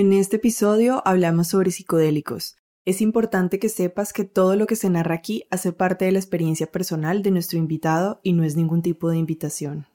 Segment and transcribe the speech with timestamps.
[0.00, 2.56] En este episodio hablamos sobre psicodélicos.
[2.86, 6.18] Es importante que sepas que todo lo que se narra aquí hace parte de la
[6.18, 9.89] experiencia personal de nuestro invitado y no es ningún tipo de invitación.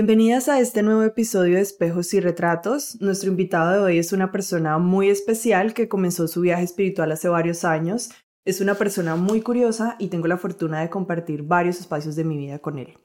[0.00, 2.98] Bienvenidas a este nuevo episodio de Espejos y Retratos.
[3.02, 7.28] Nuestro invitado de hoy es una persona muy especial que comenzó su viaje espiritual hace
[7.28, 8.08] varios años.
[8.46, 12.38] Es una persona muy curiosa y tengo la fortuna de compartir varios espacios de mi
[12.38, 12.96] vida con él.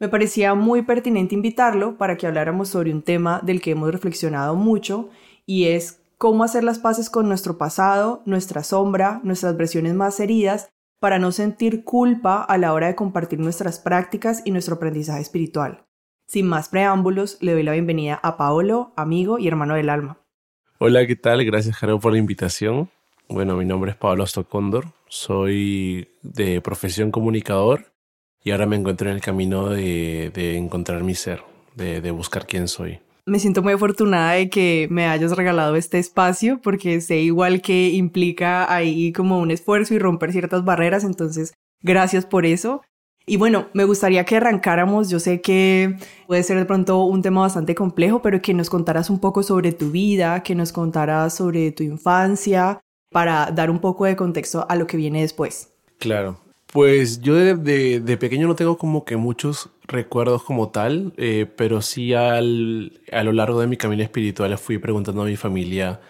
[0.00, 4.56] Me parecía muy pertinente invitarlo para que habláramos sobre un tema del que hemos reflexionado
[4.56, 5.10] mucho
[5.46, 10.68] y es cómo hacer las paces con nuestro pasado, nuestra sombra, nuestras versiones más heridas
[10.98, 15.84] para no sentir culpa a la hora de compartir nuestras prácticas y nuestro aprendizaje espiritual.
[16.26, 20.18] Sin más preámbulos, le doy la bienvenida a Paolo, amigo y hermano del alma.
[20.78, 21.44] Hola, ¿qué tal?
[21.44, 22.88] Gracias, Jaro, por la invitación.
[23.28, 27.92] Bueno, mi nombre es Pablo Stocondor, soy de profesión comunicador
[28.42, 31.42] y ahora me encuentro en el camino de, encontrar mi ser,
[31.74, 33.00] de, de buscar quién soy.
[33.26, 37.90] Me siento muy afortunada de que me hayas regalado este espacio porque sé igual que
[37.90, 42.82] implica ahí como un esfuerzo y romper ciertas barreras, entonces gracias por eso.
[43.26, 47.40] Y bueno, me gustaría que arrancáramos, yo sé que puede ser de pronto un tema
[47.40, 51.72] bastante complejo, pero que nos contaras un poco sobre tu vida, que nos contaras sobre
[51.72, 52.80] tu infancia,
[53.10, 55.72] para dar un poco de contexto a lo que viene después.
[55.98, 56.38] Claro,
[56.74, 62.12] pues yo de, pequeño no tengo como que muchos recuerdos como tal, eh, pero sí
[62.12, 66.00] al, a lo largo de mi camino espiritual fui preguntando a mi familia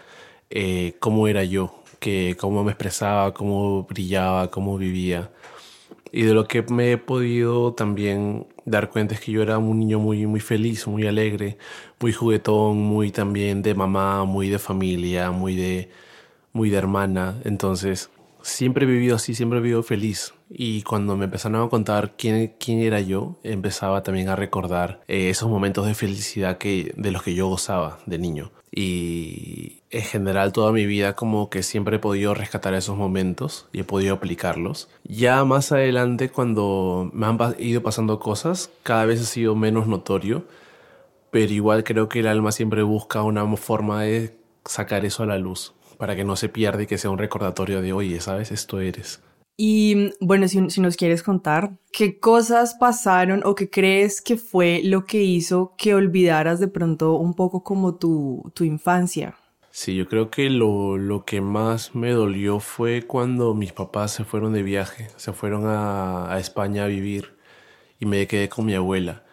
[0.50, 5.30] eh, cómo era yo, que, cómo me expresaba, cómo brillaba, cómo vivía.
[6.16, 9.80] Y de lo que me he podido también dar cuenta es que yo era un
[9.80, 11.58] niño muy, muy feliz, muy alegre,
[11.98, 15.91] muy juguetón, muy también de mamá, muy de familia, muy de,
[16.53, 17.41] muy de hermana.
[17.42, 18.10] Entonces,
[18.42, 20.34] siempre he vivido así, siempre he vivido feliz.
[20.49, 25.31] Y cuando me empezaron a contar quién, quién era yo, empezaba también a recordar eh,
[25.31, 28.53] esos momentos de felicidad que, de los que yo gozaba de niño.
[28.71, 33.81] Y en general toda mi vida como que siempre he podido rescatar esos momentos y
[33.81, 34.88] he podido aplicarlos.
[35.04, 40.44] Ya más adelante cuando me han ido pasando cosas, cada vez ha sido menos notorio,
[41.31, 45.38] pero igual creo que el alma siempre busca una forma de sacar eso a la
[45.38, 48.50] luz para que no se pierda y que sea un recordatorio de, oye, ¿sabes?
[48.50, 49.21] Esto eres.
[49.56, 55.04] Y bueno, si, nos quieres contar, ¿qué cosas pasaron o qué crees que fue lo
[55.04, 59.37] que hizo que olvidaras de pronto un poco como tu, tu infancia?
[59.70, 64.25] Sí, yo creo que lo, lo, que más me dolió fue cuando mis papás se
[64.25, 67.34] fueron de viaje, se fueron a, a España a vivir
[68.00, 69.25] y me quedé con mi abuela.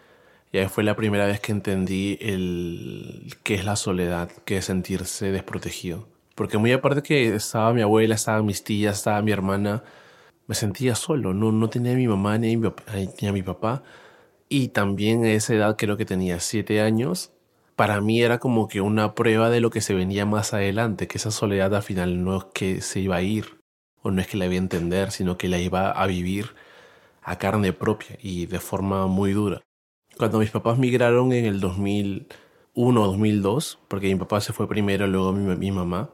[0.51, 4.65] Y ahí fue la primera vez que entendí el qué es la soledad, qué es
[4.65, 6.07] sentirse desprotegido.
[6.35, 9.83] Porque muy aparte que estaba mi abuela, estaban mis tías, estaba mi hermana,
[10.51, 12.69] me sentía solo, no, no tenía mi mamá ni mi,
[13.21, 13.83] ni a mi papá.
[14.49, 17.31] Y también a esa edad, creo que tenía siete años,
[17.77, 21.19] para mí era como que una prueba de lo que se venía más adelante, que
[21.19, 23.61] esa soledad al final no es que se iba a ir,
[24.01, 26.47] o no es que la iba a entender, sino que la iba a vivir
[27.21, 29.61] a carne propia y de forma muy dura.
[30.17, 35.07] Cuando mis papás migraron en el 2001 o 2002, porque mi papá se fue primero,
[35.07, 36.09] luego mi, mi mamá,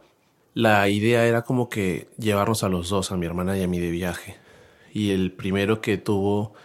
[0.58, 3.78] la idea era como que llevarnos a los dos, a mi hermana y a mí
[3.78, 4.38] de viaje.
[4.92, 6.56] Y el primero que tuvo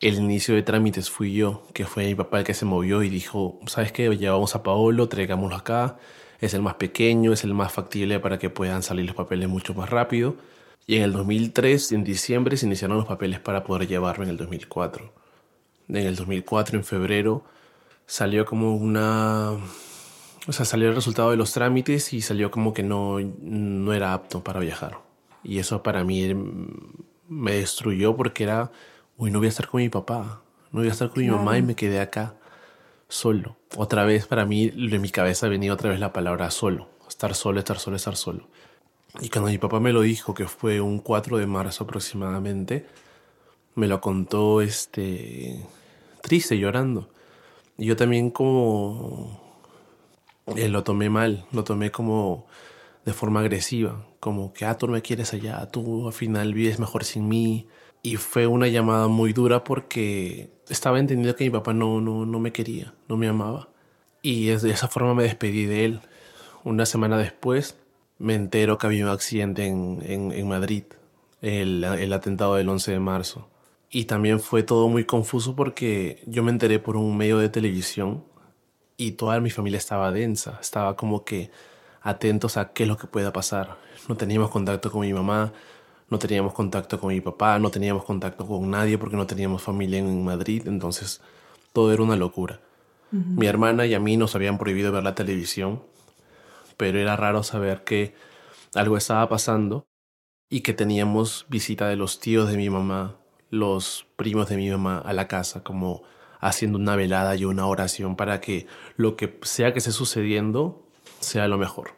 [0.00, 3.10] el inicio de trámites fui yo, que fue mi papá el que se movió y
[3.10, 4.08] dijo, ¿sabes qué?
[4.16, 5.98] Llevamos a Paolo, traigámoslo acá,
[6.40, 9.74] es el más pequeño, es el más factible para que puedan salir los papeles mucho
[9.74, 10.36] más rápido.
[10.86, 14.38] Y en el 2003, en diciembre, se iniciaron los papeles para poder llevarlo en el
[14.38, 15.12] 2004.
[15.90, 17.44] En el 2004, en febrero,
[18.06, 19.58] salió como una
[20.46, 24.12] o sea, salió el resultado de los trámites y salió como que no, no era
[24.12, 24.98] apto para viajar.
[25.44, 26.34] Y eso para mí
[27.28, 28.70] me destruyó porque era,
[29.16, 31.58] uy, no voy a estar con mi papá, no voy a estar con mi mamá
[31.58, 32.34] y me quedé acá
[33.08, 33.56] solo.
[33.76, 37.58] Otra vez para mí, en mi cabeza venía otra vez la palabra solo, estar solo,
[37.58, 38.48] estar solo, estar solo.
[39.20, 42.86] Y cuando mi papá me lo dijo, que fue un 4 de marzo aproximadamente,
[43.74, 45.64] me lo contó este
[46.22, 47.10] triste, llorando.
[47.76, 49.41] Y yo también como
[50.46, 52.46] eh, lo tomé mal, lo tomé como
[53.04, 56.78] de forma agresiva, como que, ah, tú no me quieres allá, tú al final vives
[56.78, 57.66] mejor sin mí.
[58.02, 62.40] Y fue una llamada muy dura porque estaba entendiendo que mi papá no, no, no
[62.40, 63.68] me quería, no me amaba.
[64.22, 66.00] Y de esa forma me despedí de él.
[66.64, 67.76] una semana después,
[68.18, 70.84] me entero que había un accidente en, en, Madrid,
[71.40, 73.48] el, el atentado del 11 de marzo.
[73.90, 78.24] Y también fue todo muy confuso porque yo me enteré por un medio de televisión
[78.96, 81.50] y toda mi familia estaba densa, estaba como que
[82.02, 83.76] atentos a qué es lo que pueda pasar.
[84.08, 85.52] No teníamos contacto con mi mamá,
[86.10, 89.98] no teníamos contacto con mi papá, no teníamos contacto con nadie porque no teníamos familia
[89.98, 91.20] en Madrid, entonces
[91.72, 92.60] todo era una locura.
[93.10, 95.82] Mi hermana y a mí nos habían prohibido ver la televisión,
[96.78, 98.14] pero era raro saber que
[98.74, 99.86] algo estaba pasando
[100.48, 103.16] y que teníamos visita de los tíos de mi mamá,
[103.50, 106.02] los primos de mi mamá a la casa, como
[106.42, 108.66] haciendo una velada y una oración para que
[108.96, 110.82] lo que sea que esté sucediendo
[111.20, 111.92] sea lo mejor.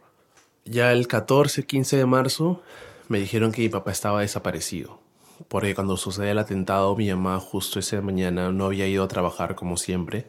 [0.67, 2.63] Ya el 14, 15 de marzo
[3.09, 5.01] me dijeron que mi papá estaba desaparecido,
[5.49, 9.55] porque cuando sucede el atentado mi mamá justo esa mañana no había ido a trabajar
[9.55, 10.29] como siempre.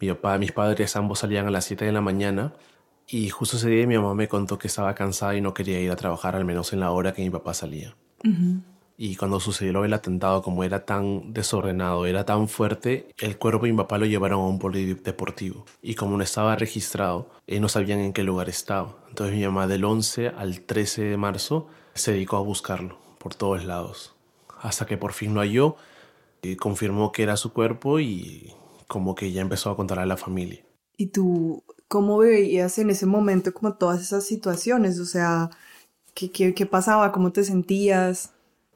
[0.00, 2.52] Mi papá, mis padres ambos salían a las 7 de la mañana
[3.06, 5.90] y justo ese día mi mamá me contó que estaba cansada y no quería ir
[5.92, 7.94] a trabajar al menos en la hora que mi papá salía.
[8.96, 13.72] Y cuando sucedió el atentado, como era tan desordenado, era tan fuerte, el cuerpo de
[13.72, 15.64] mi papá lo llevaron a un polideportivo.
[15.80, 18.96] Y como no estaba registrado, eh, no sabían en qué lugar estaba.
[19.08, 23.64] Entonces mi mamá del 11 al 13 de marzo se dedicó a buscarlo por todos
[23.64, 24.14] lados.
[24.60, 25.76] Hasta que por fin lo halló,
[26.42, 28.52] y confirmó que era su cuerpo y
[28.88, 30.64] como que ya empezó a contar a la familia.
[30.96, 34.98] ¿Y tú cómo veías en ese momento como todas esas situaciones?
[34.98, 35.50] O sea,
[36.14, 37.12] ¿qué, qué, qué pasaba?
[37.12, 38.32] ¿Cómo te sentías?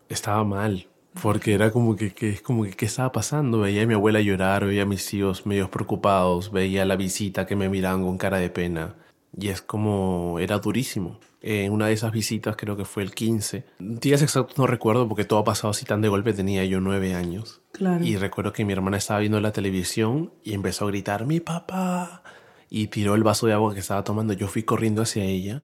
[0.09, 0.87] Estaba mal,
[1.23, 3.61] porque era como que, que, como que, ¿qué estaba pasando?
[3.61, 7.57] Veía a mi abuela llorar, veía a mis tíos medio preocupados, veía la visita que
[7.57, 8.95] me miraban con cara de pena.
[9.39, 11.19] Y es como, era durísimo.
[11.43, 15.25] En una de esas visitas, creo que fue el 15, días exactos no recuerdo porque
[15.25, 17.61] todo ha pasado así tan de golpe, tenía yo nueve años.
[17.73, 18.05] Claro.
[18.05, 22.23] Y recuerdo que mi hermana estaba viendo la televisión y empezó a gritar, mi papá.
[22.69, 24.33] Y tiró el vaso de agua que estaba tomando.
[24.33, 25.63] Yo fui corriendo hacia ella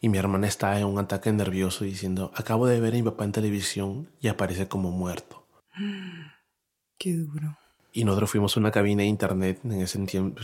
[0.00, 3.24] y mi hermana está en un ataque nervioso diciendo, acabo de ver a mi papá
[3.24, 5.44] en televisión y aparece como muerto.
[6.98, 7.56] Qué duro.
[7.92, 9.98] Y nosotros fuimos a una cabina de internet, en ese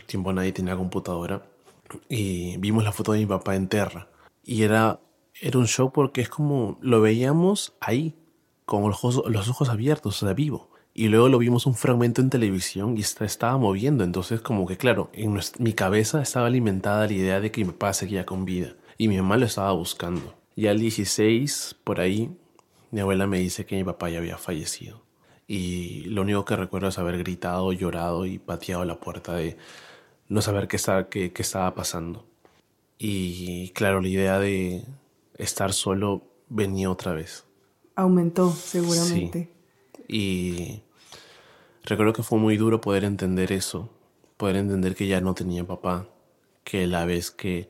[0.06, 1.42] tiempo, nadie tenía computadora,
[2.08, 4.08] y vimos la foto de mi papá en tierra.
[4.42, 4.98] Y era,
[5.40, 8.16] era un shock porque es como lo veíamos ahí,
[8.64, 10.70] con los ojos, los ojos abiertos, o sea, vivo.
[10.92, 14.02] Y luego lo vimos un fragmento en televisión y estaba moviendo.
[14.02, 17.92] Entonces, como que claro, en mi cabeza estaba alimentada la idea de que mi papá
[17.92, 20.34] seguía con vida y mi mamá lo estaba buscando.
[20.54, 22.30] Y al 16, por ahí,
[22.90, 25.02] mi abuela me dice que mi papá ya había fallecido.
[25.46, 29.56] Y lo único que recuerdo es haber gritado, llorado y pateado la puerta de
[30.28, 32.24] no saber qué, estaba, qué, estaba pasando.
[32.98, 34.84] Y claro, la idea de
[35.36, 37.44] estar solo venía otra vez.
[37.94, 39.50] Aumentó, seguramente.
[40.08, 40.82] Y
[41.84, 43.90] recuerdo que fue muy duro poder entender eso,
[44.36, 46.08] poder entender que ya no tenía papá,
[46.64, 47.68] que la vez que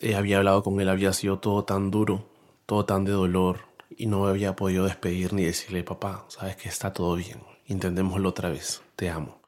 [0.00, 2.28] eh, había hablado con él había sido todo tan duro,
[2.66, 3.60] todo tan de dolor,
[3.96, 8.50] y no había podido despedir ni decirle, papá, sabes que está todo bien, intentémoslo otra
[8.50, 9.40] vez, te amo.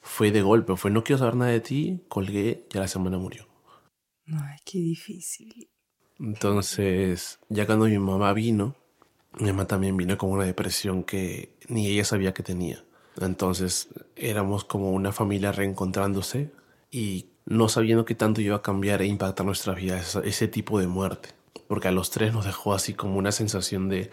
[0.00, 3.46] Fue de golpe, fue no quiero saber nada de ti, colgué, ya la semana murió.
[4.26, 5.68] Ay, qué difícil.
[6.18, 8.74] Entonces, ya cuando mi mamá vino,
[9.38, 12.84] mi mamá también vino con una depresión que ni ella sabía que tenía.
[13.20, 16.52] Entonces, éramos como una familia reencontrándose
[16.90, 20.88] y no sabiendo qué tanto iba a cambiar e impactar nuestras vidas ese tipo de
[20.88, 21.30] muerte.
[21.68, 24.10] Porque a los tres nos dejó así como una sensación de,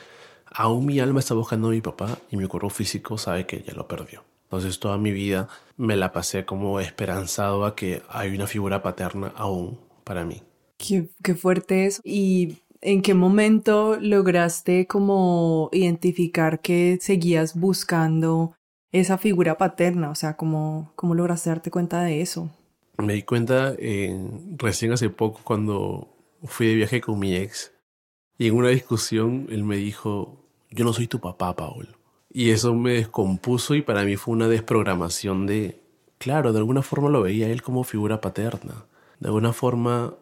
[0.52, 3.74] aún mi alma está buscando a mi papá y mi cuerpo físico sabe que ya
[3.74, 4.24] lo perdió.
[4.44, 9.34] Entonces toda mi vida me la pasé como esperanzado a que hay una figura paterna
[9.36, 10.44] aún para mí.
[10.78, 12.02] Qué, qué fuerte es.
[12.04, 18.56] ¿Y en qué momento lograste como identificar que seguías buscando
[18.92, 20.12] esa figura paterna?
[20.12, 22.52] O sea, ¿cómo, cómo lograste darte cuenta de eso?
[22.98, 23.76] Me di cuenta
[24.58, 26.08] recién hace poco cuando
[26.44, 27.74] fui de viaje con mi ex
[28.38, 31.96] y en una discusión él me dijo, yo no soy tu papá, Paul.
[32.30, 35.82] Y eso me descompuso y para mí fue una desprogramación de,
[36.18, 38.86] claro, de alguna forma lo veía él como figura paterna.
[39.20, 40.16] De alguna forma,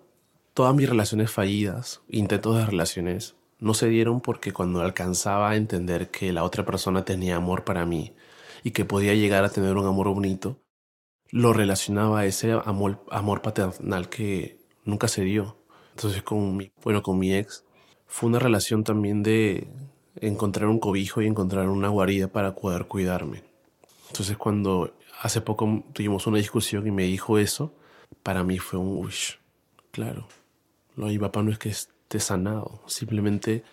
[0.53, 6.11] todas mis relaciones fallidas, intentos de relaciones, no se dieron porque cuando alcanzaba a entender
[6.11, 8.13] que la otra persona tenía amor para mí
[8.63, 10.59] y que podía llegar a tener un amor bonito,
[11.31, 15.57] lo relacionaba a ese amor, paternal que nunca se dio.
[15.95, 17.63] Entonces con mi, bueno, con mi ex
[18.05, 19.67] fue una relación también de
[20.19, 23.43] encontrar un cobijo y encontrar una guarida para poder cuidarme.
[24.09, 27.73] Entonces cuando hace poco tuvimos una discusión y me dijo eso,
[28.23, 29.13] para mí fue un uy,
[29.91, 30.27] claro.
[30.97, 33.63] Lo de mi papá no es que esté sanado, simplemente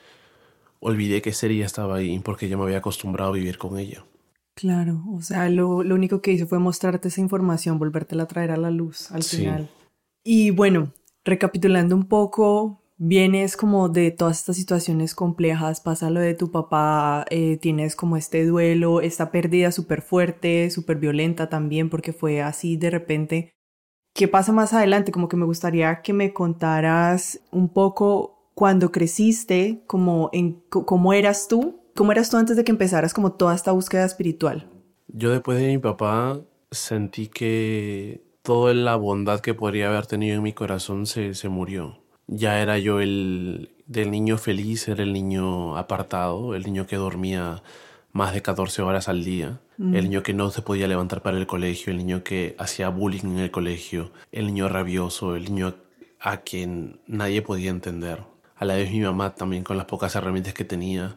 [0.81, 4.05] olvidé que ese estaba ahí porque ya me había acostumbrado a vivir con ella.
[4.59, 8.50] Claro, o sea, lo, lo, único que hizo fue mostrarte esa información, volvértela a traer
[8.50, 9.71] a la luz al final.
[10.25, 10.93] Y bueno,
[11.25, 17.25] recapitulando un poco, vienes como de todas estas situaciones complejas, pasa lo de tu papá,
[17.31, 22.77] eh, tienes como este duelo, esta pérdida súper fuerte, súper violenta también, porque fue así
[22.77, 23.53] de repente.
[24.12, 25.12] ¿Qué pasa más adelante?
[25.12, 31.47] Como que me gustaría que me contaras un poco cuando creciste, como en cómo eras
[31.47, 34.67] tú, cómo eras tú antes de que empezaras como toda esta búsqueda espiritual.
[35.09, 36.40] Yo después de mi papá
[36.71, 41.99] sentí que toda la bondad que podría haber tenido en mi corazón se, se murió
[42.28, 47.62] ya era yo el del niño feliz, era el niño apartado, el niño que dormía
[48.12, 49.93] más de 14 horas al día, el mm.
[49.93, 53.38] niño que no se podía levantar para el colegio, el niño que hacía bullying en
[53.38, 55.75] el colegio, el niño rabioso, el niño
[56.21, 58.23] a quien nadie podía entender.
[58.57, 61.17] A la vez mi mamá también con las pocas herramientas que tenía,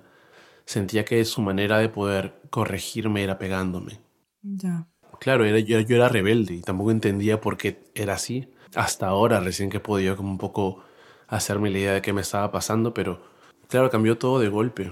[0.71, 3.99] sentía que su manera de poder corregirme era pegándome.
[4.41, 4.87] Ya.
[5.19, 8.47] Claro, era, yo, yo era rebelde y tampoco entendía por qué era así.
[8.73, 10.81] Hasta ahora recién que he podido como un poco
[11.27, 13.21] hacerme la idea de qué me estaba pasando, pero
[13.67, 14.91] claro, cambió todo de golpe.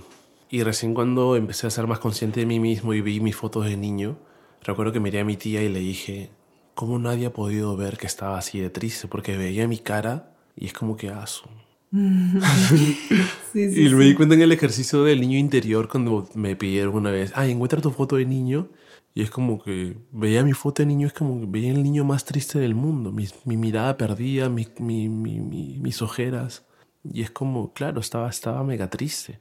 [0.49, 3.65] Y recién cuando empecé a ser más consciente de mí mismo y vi mis fotos
[3.65, 4.17] de niño,
[4.61, 6.29] recuerdo que miré a mi tía y le dije,
[6.75, 9.07] ¿cómo nadie ha podido ver que estaba así de triste?
[9.07, 11.49] Porque veía mi cara y es como que aso.
[13.53, 17.31] y me di cuenta en el ejercicio del niño interior cuando me pidieron una vez,
[17.35, 18.69] ay, encuentra tu foto de niño.
[19.13, 22.05] Y es como que veía mi foto de niño, es como que veía el niño
[22.05, 23.11] más triste del mundo.
[23.11, 26.65] Mi, mi mirada perdida, mi, mi, mis ojeras.
[27.03, 29.39] Y es como, claro, estaba, estaba mega triste.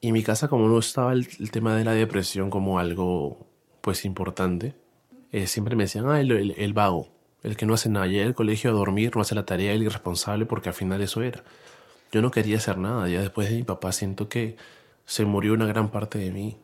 [0.00, 3.48] Y en mi casa, como no estaba el, tema de la depresión como algo,
[3.80, 4.76] pues, importante,
[5.32, 7.08] eh, siempre me decían, ah, el, el, vago,
[7.42, 9.82] el que no hace nada, llega al colegio a dormir, no hace la tarea, el
[9.82, 11.42] irresponsable, porque al final eso era.
[12.12, 14.56] Yo no quería hacer nada, ya después de mi papá siento que
[15.04, 16.56] se murió una gran parte de mí.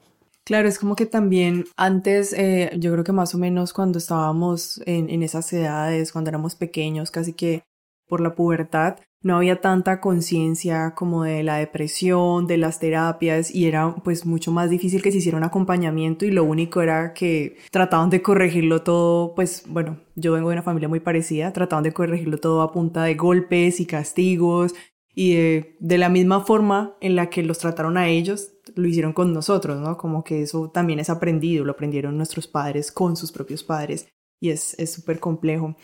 [0.44, 4.82] Claro, es como que también antes, eh, yo creo que más o menos cuando estábamos
[4.84, 7.62] en, en esas edades, cuando éramos pequeños, casi que
[8.06, 13.66] por la pubertad, no había tanta conciencia como de la depresión, de las terapias y
[13.66, 17.56] era pues mucho más difícil que se hiciera un acompañamiento y lo único era que
[17.70, 21.94] trataban de corregirlo todo, pues bueno, yo vengo de una familia muy parecida, trataban de
[21.94, 24.74] corregirlo todo a punta de golpes y castigos
[25.14, 29.12] y de, de la misma forma en la que los trataron a ellos, lo hicieron
[29.12, 29.96] con nosotros, ¿no?
[29.96, 34.08] Como que eso también es aprendido, lo aprendieron nuestros padres con sus propios padres
[34.40, 35.76] y es súper complejo.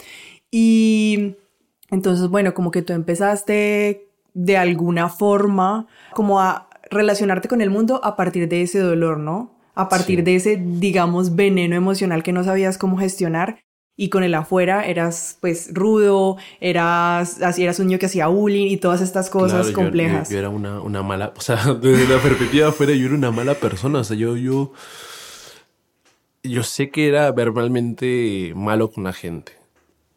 [0.51, 1.37] Y
[1.91, 8.01] entonces, bueno, como que tú empezaste de alguna forma como a relacionarte con el mundo
[8.05, 9.59] a partir de ese dolor, ¿no?
[9.75, 13.61] A partir de ese, digamos, veneno emocional que no sabías cómo gestionar
[13.97, 18.69] y con el afuera eras pues rudo, eras, así eras un niño que hacía bullying
[18.69, 20.31] y todas estas cosas complejas.
[20.31, 23.31] Yo, era una, una, mala, o sea, desde la perspectiva de afuera yo era una
[23.31, 24.73] mala persona, o sea, yo, yo,
[26.43, 29.53] yo sé que era verbalmente malo con la gente,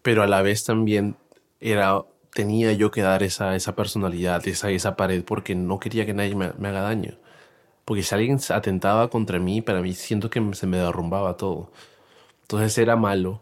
[0.02, 1.18] pero a la vez también
[1.60, 2.04] era,
[2.34, 6.36] tenía yo que dar esa, esa personalidad, esa, esa pared, porque no quería que nadie
[6.36, 7.18] me, me haga daño.
[7.84, 11.70] Porque si alguien atentaba contra mí, para mí siento que se me derrumbaba todo.
[12.44, 13.42] Entonces era malo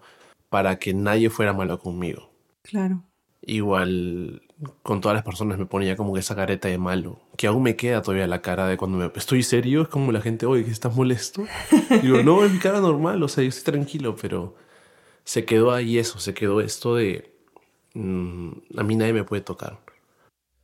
[0.52, 2.30] para que nadie fuera malo conmigo.
[2.62, 3.06] Claro.
[3.42, 4.42] Igual
[4.84, 7.78] con todas las personas me ponía como que esa careta de malo, que aún me
[7.78, 10.72] queda todavía la cara de cuando me estoy serio, es como la gente, oye, que
[10.72, 11.46] estás molesto.
[12.02, 14.56] digo, no, es mi cara normal, o sea, yo estoy tranquilo, pero
[15.24, 17.34] se quedó ahí eso, se quedó esto de
[17.94, 19.80] mm, a mí nadie me puede tocar.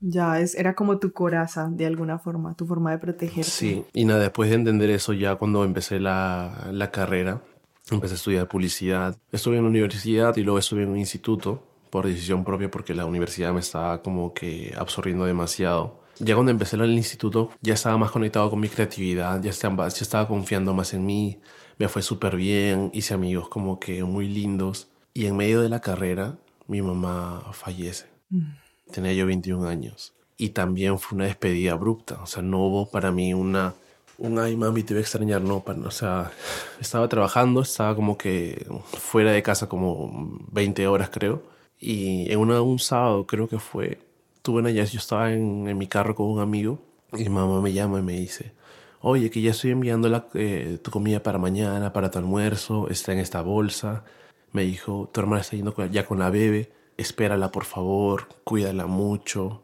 [0.02, 3.50] Ya, es, era como tu coraza, de alguna forma, tu forma de protegerte.
[3.50, 7.42] Sí, y nada, después de entender eso, ya cuando empecé la, la carrera,
[7.90, 9.18] Empecé a estudiar publicidad.
[9.32, 13.06] Estuve en la universidad y luego estuve en un instituto por decisión propia porque la
[13.06, 16.02] universidad me estaba como que absorbiendo demasiado.
[16.20, 19.88] Ya cuando empecé en el instituto ya estaba más conectado con mi creatividad, ya estaba,
[19.88, 21.40] ya estaba confiando más en mí,
[21.78, 24.90] me fue súper bien, hice amigos como que muy lindos.
[25.14, 28.08] Y en medio de la carrera mi mamá fallece.
[28.30, 28.52] Mm.
[28.92, 30.14] Tenía yo 21 años.
[30.38, 33.74] Y también fue una despedida abrupta, o sea, no hubo para mí una
[34.18, 36.32] un ay mami te voy a extrañar, no, o sea,
[36.80, 38.66] estaba trabajando, estaba como que
[38.98, 41.44] fuera de casa como 20 horas creo,
[41.80, 44.00] y en un sábado creo que fue,
[44.42, 46.80] tuve una yo estaba en, mi carro con un amigo,
[47.14, 48.54] y mamá me llama y me dice,
[49.02, 53.14] oye, que ya estoy enviando la, eh, tu comida para mañana, para tu almuerzo, está
[53.14, 54.04] en esta bolsa,
[54.52, 59.64] me dijo, tu hermana está yendo ya con la bebé, espérala por favor, cuídala mucho.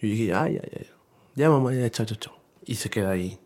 [0.00, 0.86] Y yo dije, ay, ay, ay,
[1.36, 2.34] ya mamá, ya, chao, chao, chao.
[2.64, 3.41] Y se queda ahí.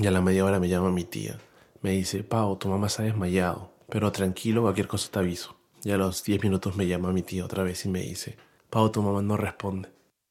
[0.00, 1.38] Y a la media hora me llama mi tía.
[1.82, 5.56] Me dice, Pau, tu mamá se ha desmayado, pero tranquilo, cualquier cosa te aviso.
[5.84, 8.36] Y a los 10 minutos me llama mi tía otra vez y me dice,
[8.70, 9.88] Pau, tu mamá no responde.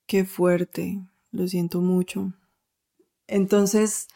[0.07, 0.99] Qué fuerte,
[1.31, 2.33] lo siento mucho.
[3.27, 4.07] Entonces,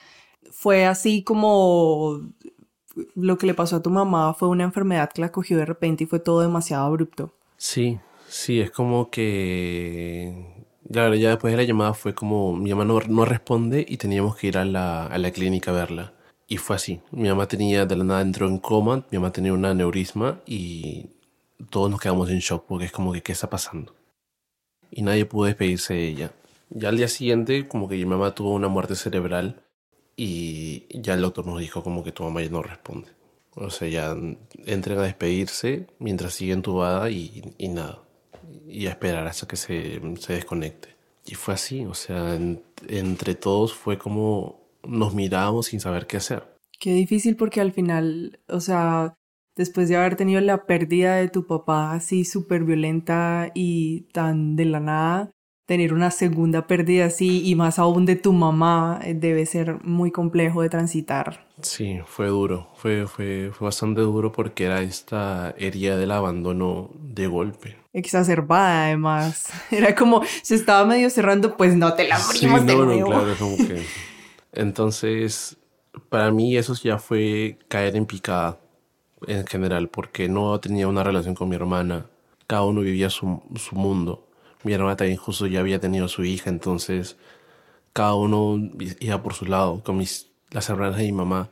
[0.51, 2.21] fue así como
[3.15, 6.03] lo que le pasó a tu mamá fue una enfermedad que la cogió de repente
[6.03, 7.33] y fue todo demasiado abrupto.
[7.57, 10.58] Sí, Sí, es como que...
[10.89, 14.35] Ya, ya después de la llamada fue como mi mamá no, no responde y teníamos
[14.35, 16.13] que ir a la, a la clínica a verla.
[16.47, 16.99] Y fue así.
[17.11, 21.05] Mi mamá tenía, de la nada entró en coma, mi mamá tenía un aneurisma y
[21.69, 23.95] todos nos quedamos en shock porque es como que, ¿qué está pasando?
[24.89, 26.31] Y nadie pudo despedirse de ella.
[26.71, 29.61] Ya al día siguiente, como que mi mamá tuvo una muerte cerebral
[30.15, 33.09] y ya el doctor nos dijo como que tu mamá ya no responde.
[33.55, 34.15] O sea, ya
[34.65, 37.99] entren a despedirse mientras sigue entubada y, y nada.
[38.67, 40.89] Y a esperar hasta que se, se desconecte.
[41.25, 46.17] Y fue así, o sea, en- entre todos fue como nos mirábamos sin saber qué
[46.17, 46.43] hacer.
[46.79, 49.13] Qué difícil porque al final, o sea,
[49.55, 54.65] después de haber tenido la pérdida de tu papá así súper violenta y tan de
[54.65, 55.31] la nada,
[55.67, 60.09] tener una segunda pérdida así y más aún de tu mamá eh, debe ser muy
[60.11, 61.45] complejo de transitar.
[61.61, 67.27] Sí, fue duro, fue, fue, fue bastante duro porque era esta herida del abandono de
[67.27, 67.75] golpe.
[67.93, 69.47] Exacerbada además.
[69.71, 72.85] Era como, se estaba medio cerrando, pues no te la Sí, abrimos de no, no,
[72.85, 73.09] nuevo.
[73.09, 73.83] claro, como que...
[74.51, 75.57] Entonces,
[76.09, 78.59] para mí eso ya fue caer en picada
[79.27, 82.07] en general, porque no tenía una relación con mi hermana.
[82.47, 84.27] Cada uno vivía su, su mundo.
[84.63, 87.17] Mi hermana también justo ya había tenido su hija, entonces
[87.93, 88.57] cada uno
[88.99, 89.83] iba por su lado.
[89.83, 91.49] Con mis, las hermanas de mi mamá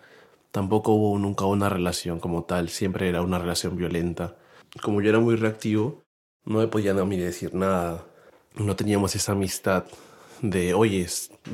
[0.51, 4.37] tampoco hubo nunca una relación como tal, siempre era una relación violenta.
[4.81, 6.03] Como yo era muy reactivo,
[6.47, 8.05] no me podían a mí decir nada.
[8.55, 9.83] No teníamos esa amistad
[10.41, 11.05] de, oye,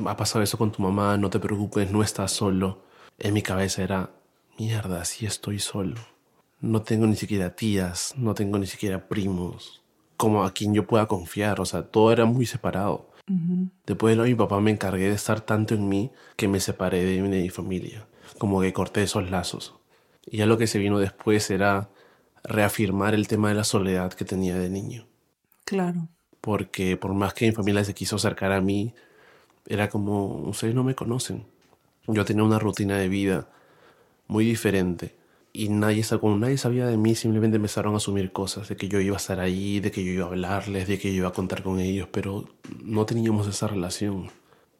[0.06, 2.84] ha pasado eso con tu mamá, no te preocupes, no estás solo.
[3.18, 4.10] En mi cabeza era,
[4.56, 5.96] mierda, sí estoy solo.
[6.60, 9.82] No tengo ni siquiera tías, no tengo ni siquiera primos,
[10.16, 13.10] como a quien yo pueda confiar, o sea, todo era muy separado.
[13.86, 17.04] Después de lo mi papá me encargué de estar tanto en mí que me separé
[17.04, 18.06] de, de mi familia,
[18.38, 19.74] como que corté esos lazos.
[20.26, 21.88] Y ya lo que se vino después era
[22.44, 25.06] reafirmar el tema de la soledad que tenía de niño
[25.64, 26.08] Claro.
[26.40, 28.94] porque por más que mi familia se quiso acercar a mí,
[29.68, 31.46] era como, ustedes no me conocen.
[32.08, 33.48] Yo tenía una rutina de vida
[34.28, 35.16] muy diferente
[35.52, 38.88] y nadie, sa- como nadie sabía de mí, simplemente empezaron a asumir cosas, de que
[38.88, 41.28] yo iba a estar ahí, de que yo iba a hablarles, de que yo iba
[41.28, 42.46] a contar con ellos, pero
[42.84, 44.30] no teníamos esa relación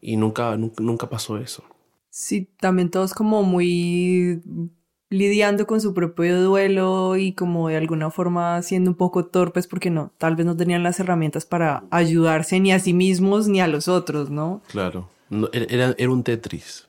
[0.01, 1.63] y nunca, nunca, nunca pasó eso.
[2.09, 4.41] Sí, también todos como muy
[5.09, 9.89] lidiando con su propio duelo y como de alguna forma siendo un poco torpes porque
[9.89, 13.67] no, tal vez no tenían las herramientas para ayudarse ni a sí mismos ni a
[13.67, 14.61] los otros, ¿no?
[14.67, 16.87] Claro, No, era, era- un Tetris.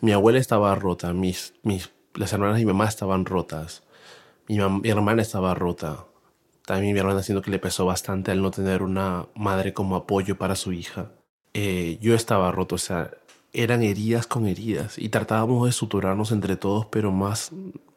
[0.00, 3.82] Mi abuela estaba rota, mis, mis, las hermanas de mi mamá estaban rotas,
[4.48, 6.04] mi, hermana estaba rota.
[6.66, 10.38] También mi hermana siento que le pesó bastante al no tener una madre como apoyo
[10.38, 11.10] para su hija.
[11.52, 13.10] Eh, yo estaba roto, o sea,
[13.52, 17.52] eran heridas con heridas y tratábamos de suturarnos entre todos, pero más,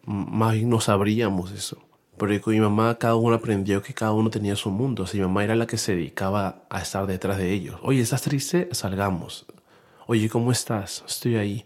[0.06, 1.78] más bien no sabríamos eso.
[2.18, 5.04] Porque con mi mamá cada uno aprendió que cada uno tenía su mundo.
[5.04, 7.80] O sea, mi mamá era la que se dedicaba a estar detrás de ellos.
[7.82, 8.70] Oye, ¿estás triste?
[8.72, 9.46] Salgamos.
[10.06, 11.04] Oye, ¿cómo estás?
[11.08, 11.66] Estoy ahí.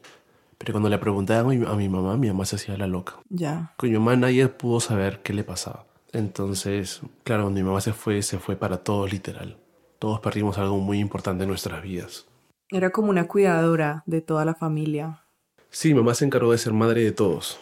[0.58, 3.16] Pero cuando le preguntaban a mi, a mi mamá, mi mamá se hacía la loca.
[3.30, 3.74] Ya.
[3.78, 5.86] Con mi mamá nadie pudo saber qué le pasaba.
[6.14, 9.58] Entonces, claro, cuando mi mamá se fue, se fue para todos literal.
[10.00, 12.26] Todos perdimos algo muy importante en nuestras vidas.
[12.70, 15.24] Era como una cuidadora de toda la familia.
[15.70, 17.60] Sí, mamá se encargó de ser madre de todos.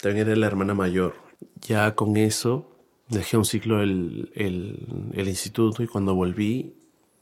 [0.00, 1.14] También era la hermana mayor.
[1.60, 2.70] Ya con eso
[3.08, 6.74] dejé un ciclo el, el, el instituto y cuando volví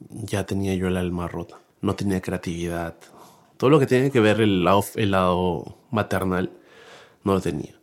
[0.09, 1.59] ya tenía yo el alma rota.
[1.81, 2.95] No tenía creatividad.
[3.57, 6.51] Todo lo que tiene que ver el lado, el lado maternal
[7.23, 7.75] no lo tenía.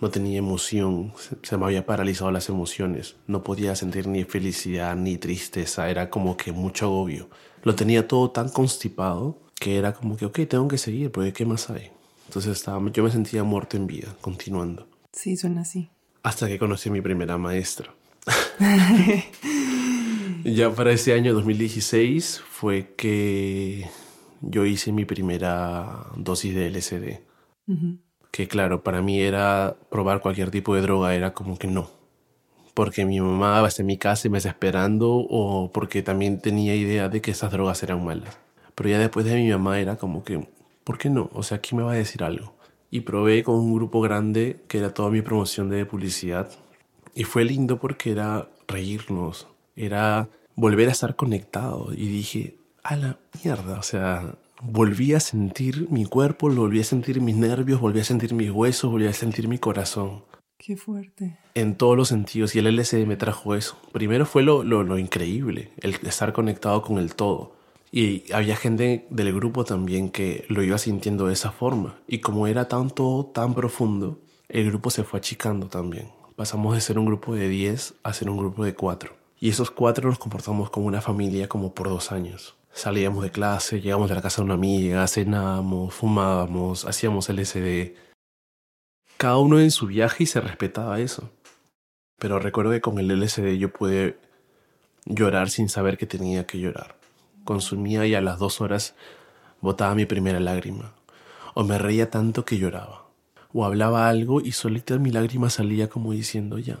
[0.00, 3.16] No tenía emoción, se me había paralizado las emociones.
[3.26, 7.28] No podía sentir ni felicidad ni tristeza, era como que mucho agobio.
[7.68, 11.44] Lo tenía todo tan constipado que era como que, ok, tengo que seguir, porque ¿qué
[11.44, 11.90] más hay?
[12.26, 14.86] Entonces estaba, yo me sentía muerto en vida, continuando.
[15.12, 15.90] Sí, suena así.
[16.22, 17.92] Hasta que conocí a mi primera maestra.
[20.44, 23.86] ya para ese año 2016 fue que
[24.40, 27.20] yo hice mi primera dosis de LSD.
[27.66, 27.98] Ujú.
[28.30, 31.90] Que claro, para mí era probar cualquier tipo de droga, era como que no.
[32.78, 36.76] Porque mi mamá va a mi casa y me está esperando o porque también tenía
[36.76, 38.38] idea de que esas drogas eran malas.
[38.76, 40.46] Pero ya después de mi mamá era como que,
[40.84, 41.28] ¿por qué no?
[41.32, 42.54] O sea, ¿quién me va a decir algo?
[42.88, 46.50] Y probé con un grupo grande que era toda mi promoción de publicidad.
[47.16, 51.88] Y fue lindo porque era reírnos, era volver a estar conectado.
[51.92, 57.20] Y dije, a la mierda, o sea, volví a sentir mi cuerpo, volví a sentir
[57.20, 60.22] mis nervios, volví a sentir mis huesos, volví a sentir mi corazón.
[60.58, 61.38] Qué fuerte.
[61.54, 62.54] En todos los sentidos.
[62.54, 63.78] Y el LSD me trajo eso.
[63.92, 67.56] Primero fue lo, lo, lo increíble, el estar conectado con el todo.
[67.92, 71.98] Y había gente del grupo también que lo iba sintiendo de esa forma.
[72.08, 74.18] Y como era tan todo tan profundo,
[74.48, 76.10] el grupo se fue achicando también.
[76.34, 79.12] Pasamos de ser un grupo de 10 a ser un grupo de 4.
[79.40, 82.56] Y esos cuatro nos comportamos como una familia como por dos años.
[82.72, 87.92] Salíamos de clase, llegamos a la casa de una amiga, cenábamos, fumábamos, hacíamos LSD.
[89.18, 91.28] Cada uno en su viaje y se respetaba eso.
[92.20, 94.16] Pero recuerdo que con el LSD yo pude
[95.06, 96.94] llorar sin saber que tenía que llorar.
[97.44, 98.94] Consumía y a las dos horas
[99.60, 100.94] botaba mi primera lágrima.
[101.54, 103.08] O me reía tanto que lloraba.
[103.52, 106.78] O hablaba algo y solita mi lágrima salía como diciendo ya,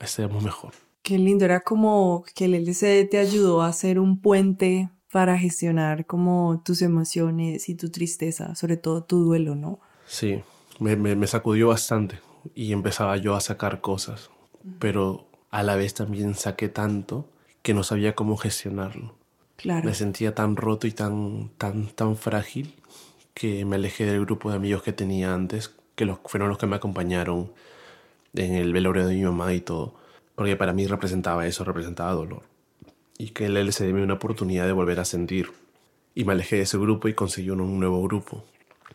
[0.00, 0.72] estemos mejor.
[1.02, 6.06] Qué lindo, era como que el LCD te ayudó a hacer un puente para gestionar
[6.06, 9.78] como tus emociones y tu tristeza, sobre todo tu duelo, ¿no?
[10.06, 10.42] Sí,
[10.78, 12.20] me, me, sacudió bastante
[12.54, 14.30] y empezaba yo a sacar cosas,
[14.78, 17.28] pero a la vez también saqué tanto
[17.62, 19.14] que no sabía cómo gestionarlo.
[19.56, 19.84] Claro.
[19.84, 22.74] Me sentía tan roto y tan, tan, tan frágil
[23.34, 26.66] que me alejé del grupo de amigos que tenía antes, que los, fueron los que
[26.66, 27.50] me acompañaron
[28.34, 29.94] en el velorio de mi mamá y todo
[30.36, 32.42] porque para mí representaba eso, representaba dolor.
[33.18, 35.50] Y que el LSD me dio una oportunidad de volver a sentir.
[36.14, 38.44] Y me alejé de ese grupo y conseguí un nuevo grupo.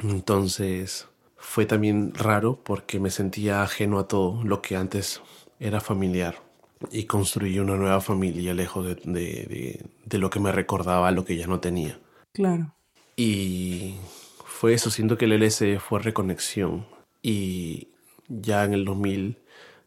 [0.03, 1.07] Entonces
[1.41, 5.21] fue también raro porque me sentía ajeno a todo lo que antes
[5.59, 6.35] era familiar.
[6.91, 11.35] Y construí una nueva familia lejos de, de, de, lo que me recordaba lo que
[11.35, 11.99] ya no tenía.
[12.33, 12.73] Claro.
[13.15, 13.95] Y
[14.45, 16.87] fue eso, siento que el LSD fue reconexión.
[17.21, 17.89] Y
[18.27, 19.37] ya en el 2000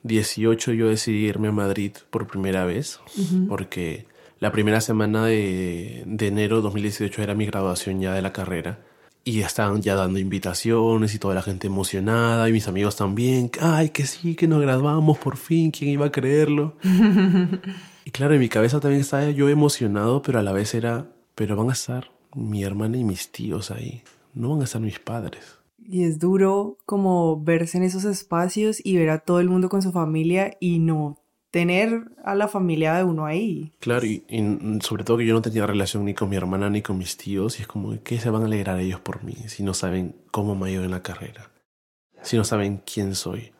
[0.05, 3.01] 18 yo decidí irme a Madrid por primera vez,
[3.49, 4.07] porque
[4.39, 8.81] la primera semana de, de enero 2018 era mi graduación ya de la carrera.
[9.25, 13.51] Y estaban ya dando invitaciones y toda la gente emocionada y mis amigos también.
[13.61, 16.77] Ay, que sí, que nos graduamos por fin, ¿quién iba a creerlo?
[18.05, 21.57] y claro, en mi cabeza también estaba yo emocionado, pero a la vez era, pero
[21.57, 24.03] van a estar mi hermana y mis tíos ahí,
[24.35, 25.59] no van a estar mis padres.
[25.87, 29.83] Y es duro como verse en esos espacios y ver a todo el mundo con
[29.83, 31.24] su familia y no
[31.55, 33.71] tener a la familia de uno ahí.
[33.79, 34.25] Claro, y,
[34.81, 37.61] sobre todo que yo no tenía relación ni con mi hermana ni con mis tíos,
[37.61, 40.57] y es como que se van a alegrar ellos por mí si no saben cómo
[40.57, 41.53] me ha ido en la carrera,
[42.23, 43.53] si no saben quién soy.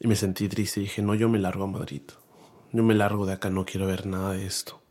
[0.00, 2.02] Y me sentí triste y dije, no, yo me largo a Madrid,
[2.72, 4.82] yo me largo de acá, no quiero ver nada de esto.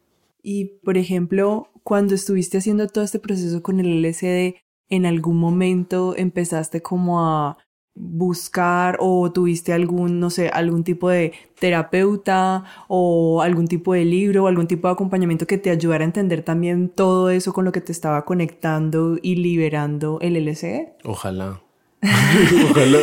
[0.41, 4.55] Y, por ejemplo, cuando estuviste haciendo todo este proceso con el LSD,
[4.89, 7.59] en algún momento empezaste como a
[7.95, 14.43] buscar o tuviste algún, no sé, algún tipo de terapeuta o algún tipo de libro
[14.43, 17.71] o algún tipo de acompañamiento que te ayudara a entender también todo eso con lo
[17.71, 21.03] que te estaba conectando y liberando el LSD?
[21.03, 21.61] Ojalá.
[22.71, 22.99] Ojalá.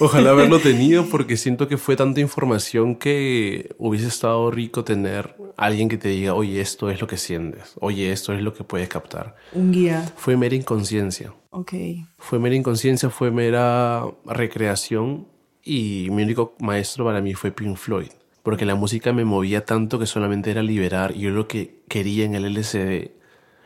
[0.00, 5.88] Ojalá haberlo tenido porque siento que fue tanta información que hubiese estado rico tener alguien
[5.88, 8.88] que te diga, oye, esto es lo que sientes, oye, esto es lo que puedes
[8.88, 9.34] captar.
[9.52, 10.10] Un guía.
[10.16, 11.34] Fue mera inconsciencia.
[11.50, 11.72] Ok.
[12.18, 15.26] Fue mera inconsciencia, fue mera recreación
[15.64, 18.10] y mi único maestro para mí fue Pink Floyd.
[18.44, 22.24] Porque la música me movía tanto que solamente era liberar y yo lo que quería
[22.24, 23.10] en el LCD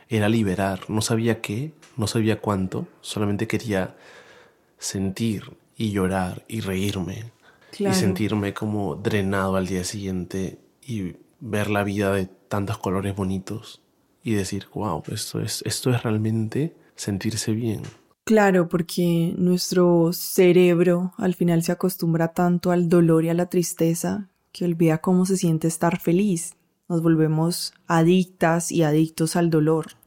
[0.09, 0.89] era liberar.
[0.89, 3.95] No sabía qué, no sabía cuánto, solamente quería
[4.79, 7.31] sentir y llorar y reírme
[7.77, 13.81] y sentirme como drenado al día siguiente y ver la vida de tantos colores bonitos
[14.23, 17.81] y decir, wow, esto es, esto es realmente sentirse bien.
[18.23, 24.29] Claro, porque nuestro cerebro al final se acostumbra tanto al dolor y a la tristeza
[24.53, 26.55] que olvida cómo se siente estar feliz.
[26.87, 29.97] Nos volvemos adictas y adictos al dolor.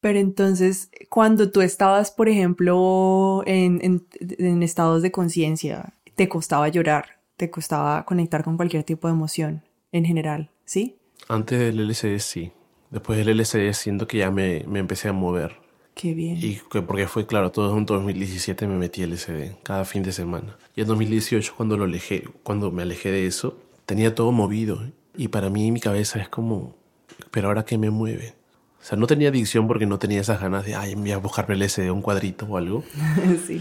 [0.00, 7.20] Pero entonces, cuando tú estabas, por ejemplo, en, en, estados de conciencia, te costaba llorar,
[7.36, 10.96] te costaba conectar con cualquier tipo de emoción en general, ¿sí?
[11.28, 12.52] Antes del LCD sí.
[12.90, 15.56] Después del LCD siento que ya me, me empecé a mover.
[15.94, 16.36] Qué bien.
[16.40, 20.58] Y que porque fue, claro, todo en 2017 me metí LCD, cada fin de semana.
[20.76, 24.84] Y en 2018 cuando lo alejé, cuando me alejé de eso, tenía todo movido.
[25.16, 26.76] Y para mí mi cabeza es como,
[27.30, 28.34] pero ahora qué me mueve.
[28.86, 31.56] O sea, no tenía adicción porque no tenía esas ganas de, ay, voy a buscarme
[31.56, 32.84] el SD, un cuadrito o algo.
[33.44, 33.60] sí.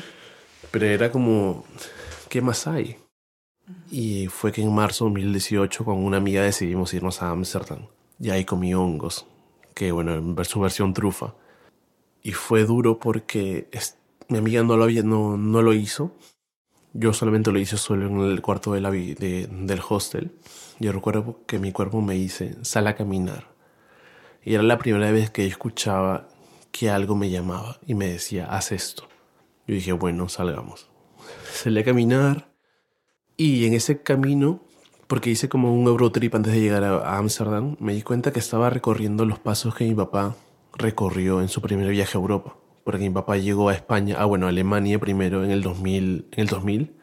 [0.69, 1.65] Pero era como,
[2.29, 2.97] ¿qué más hay?
[3.89, 7.87] Y fue que en marzo de 2018 con una amiga decidimos irnos a Ámsterdam.
[8.19, 9.25] Y ahí comí hongos,
[9.73, 11.33] que bueno, en su versión trufa.
[12.21, 13.67] Y fue duro porque
[14.27, 16.15] mi amiga no lo, había, no, no lo hizo.
[16.93, 20.33] Yo solamente lo hice solo en el cuarto de la, de, del hostel.
[20.79, 23.54] Yo recuerdo que mi cuerpo me dice, sal a caminar.
[24.45, 26.29] Y era la primera vez que escuchaba
[26.71, 29.07] que algo me llamaba y me decía, haz esto.
[29.67, 30.87] Yo dije, bueno, salgamos.
[31.51, 32.47] Salí a caminar
[33.35, 34.61] y en ese camino,
[35.07, 38.69] porque hice como un Eurotrip antes de llegar a Ámsterdam, me di cuenta que estaba
[38.69, 40.35] recorriendo los pasos que mi papá
[40.77, 42.55] recorrió en su primer viaje a Europa.
[42.83, 46.39] Porque mi papá llegó a España, ah bueno, a Alemania primero en el 2000, en
[46.39, 46.95] el 2000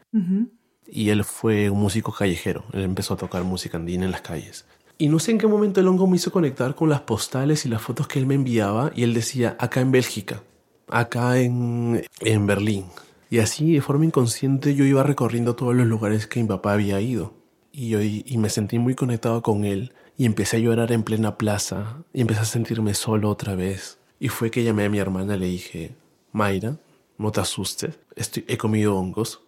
[0.87, 2.65] y él fue un músico callejero.
[2.71, 4.65] Él empezó a tocar música andina en las calles.
[4.97, 7.69] Y no sé en qué momento el hongo me hizo conectar con las postales y
[7.69, 10.43] las fotos que él me enviaba y él decía, acá en Bélgica,
[10.87, 12.85] acá en, en Berlín.
[13.29, 17.01] Y así, de forma inconsciente, yo iba recorriendo todos los lugares que mi papá había
[17.01, 17.33] ido.
[17.71, 21.37] Y, yo, y me sentí muy conectado con él y empecé a llorar en plena
[21.37, 23.97] plaza y empecé a sentirme solo otra vez.
[24.19, 25.95] Y fue que llamé a mi hermana y le dije,
[26.31, 26.77] Mayra,
[27.17, 29.41] no te asustes, Estoy, he comido hongos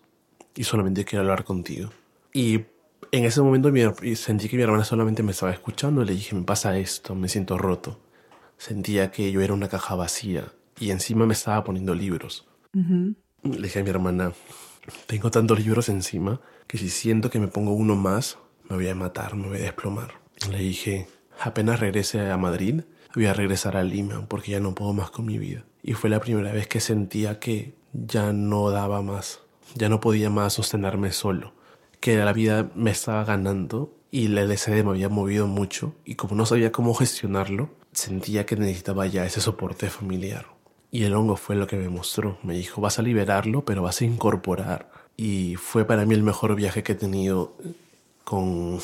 [0.55, 1.89] y solamente quiero hablar contigo.
[2.33, 2.61] Y
[3.17, 3.71] en ese momento
[4.15, 7.29] sentí que mi hermana solamente me estaba escuchando y le dije, me pasa esto, me
[7.29, 7.99] siento roto.
[8.57, 12.47] Sentía que yo era una caja vacía y encima me estaba poniendo libros.
[12.73, 14.33] Le dije a mi hermana,
[15.07, 18.37] tengo tantos libros encima que si siento que me pongo uno más,
[18.69, 20.15] me voy a matar, me voy a desplomar.
[20.49, 21.07] Le dije,
[21.39, 22.81] apenas regrese a Madrid,
[23.13, 25.63] voy a regresar a Lima porque ya no puedo más con mi vida.
[25.83, 29.39] Y fue la primera vez que sentía que ya no daba más,
[29.75, 31.53] ya no podía más sostenerme solo,
[32.05, 36.35] que la vida me estaba ganando y el LSD me había movido mucho y como
[36.35, 40.45] no sabía cómo gestionarlo, sentía que necesitaba ya ese soporte familiar.
[40.91, 42.37] Y el hongo fue lo que me mostró.
[42.43, 44.91] Me dijo, vas a liberarlo, pero vas a incorporar.
[45.17, 47.57] Y fue para mí el mejor viaje que he tenido
[48.23, 48.77] con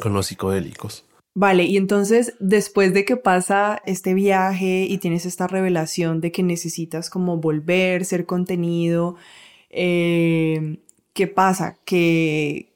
[0.00, 1.04] con los psicodélicos.
[1.34, 6.44] Vale, y entonces después de que pasa este viaje y tienes esta revelación de que
[6.44, 9.16] necesitas como volver, ser contenido,
[9.70, 10.78] eh,
[11.16, 11.78] ¿qué pasa?
[11.84, 12.74] ¿Que,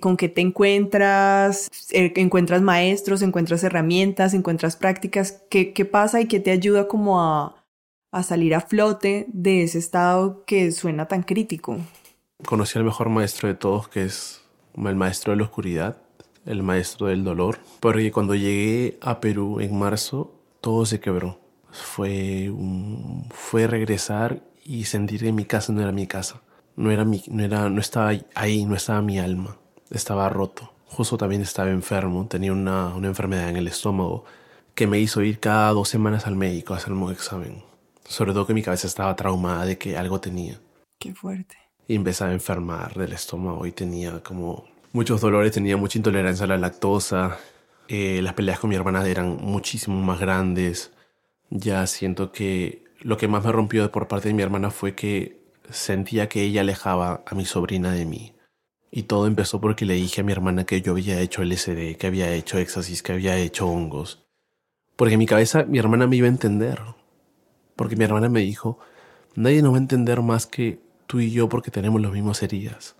[0.00, 1.70] con qué te encuentras?
[1.90, 3.22] Eh, ¿Encuentras maestros?
[3.22, 4.34] ¿Encuentras herramientas?
[4.34, 5.42] ¿Encuentras prácticas?
[5.50, 7.64] ¿Qué, qué pasa y qué te ayuda como a,
[8.12, 11.78] a salir a flote de ese estado que suena tan crítico?
[12.44, 14.42] Conocí al mejor maestro de todos, que es
[14.76, 15.96] el maestro de la oscuridad,
[16.44, 21.40] el maestro del dolor, porque cuando llegué a Perú en marzo, todo se quebró.
[21.70, 22.52] Fue,
[23.30, 26.42] fue regresar y sentir que mi casa no era mi casa.
[26.76, 29.56] No, era mi, no, era, no estaba ahí, no estaba mi alma.
[29.90, 30.72] Estaba roto.
[30.86, 34.24] Justo también estaba enfermo, tenía una, una enfermedad en el estómago
[34.74, 37.62] que me hizo ir cada dos semanas al médico a hacerme un examen.
[38.04, 40.60] Sobre todo que mi cabeza estaba traumada de que algo tenía.
[40.98, 41.56] Qué fuerte.
[41.88, 46.48] Y empezaba a enfermar del estómago y tenía como muchos dolores, tenía mucha intolerancia a
[46.48, 47.38] la lactosa.
[47.88, 50.92] Eh, las peleas con mi hermana eran muchísimo más grandes.
[51.50, 55.41] Ya siento que lo que más me rompió por parte de mi hermana fue que
[55.70, 58.34] sentía que ella alejaba a mi sobrina de mí.
[58.90, 62.06] Y todo empezó porque le dije a mi hermana que yo había hecho LSD, que
[62.06, 64.26] había hecho éxtasis, que había hecho hongos.
[64.96, 66.78] Porque en mi cabeza mi hermana me iba a entender.
[67.74, 68.78] Porque mi hermana me dijo,
[69.34, 72.96] nadie nos va a entender más que tú y yo porque tenemos las mismas heridas.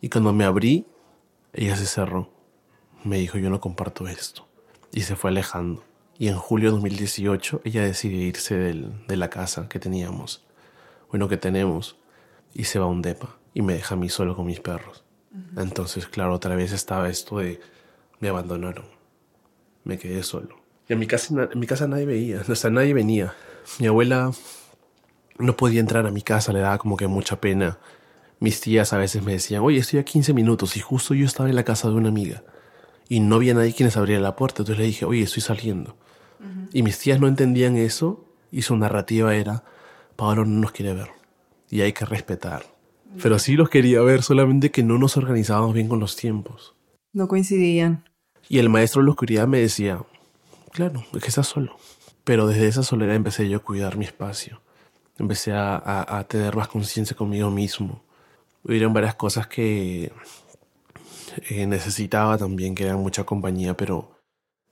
[0.00, 0.86] Y cuando me abrí,
[1.52, 2.32] ella se cerró.
[3.04, 4.48] Me dijo, yo no comparto esto.
[4.92, 5.84] Y se fue alejando.
[6.18, 10.47] Y en julio de 2018 ella decide irse de la casa que teníamos.
[11.10, 11.96] Bueno, que tenemos.
[12.54, 13.36] Y se va a un depa.
[13.54, 15.04] Y me deja a mí solo con mis perros.
[15.56, 17.60] Entonces, claro, otra vez estaba esto de...
[18.20, 18.86] Me abandonaron.
[19.84, 20.56] Me quedé solo.
[20.88, 22.42] Y en mi casa, en mi casa nadie veía.
[22.54, 23.34] Sea, nadie venía.
[23.78, 24.32] Mi abuela
[25.38, 26.52] no podía entrar a mi casa.
[26.52, 27.78] Le daba como que mucha pena
[28.40, 31.48] mis tías a veces me decían, oye, estoy a 15 minutos y justo yo estaba
[31.48, 32.44] en la casa de una amiga
[33.08, 34.62] y no había nadie quien les abriera la puerta.
[34.62, 35.96] Entonces le dije, oye, estoy saliendo.
[36.72, 39.64] Y mis tías no entendían eso y su narrativa era,
[40.18, 41.08] Pablo no nos quiere ver
[41.70, 42.64] y hay que respetar.
[43.22, 46.74] Pero sí los quería ver, solamente que no nos organizábamos bien con los tiempos.
[47.14, 48.04] No coincidían.
[48.50, 50.02] Y el maestro de la oscuridad me decía,
[50.72, 51.76] claro, es que estás solo.
[52.24, 54.60] Pero desde esa soledad empecé yo a cuidar mi espacio.
[55.16, 58.02] Empecé a, a tener más conciencia conmigo mismo
[58.64, 60.12] hubieron varias cosas que
[61.48, 64.12] eh, necesitaba también, que eran mucha compañía, pero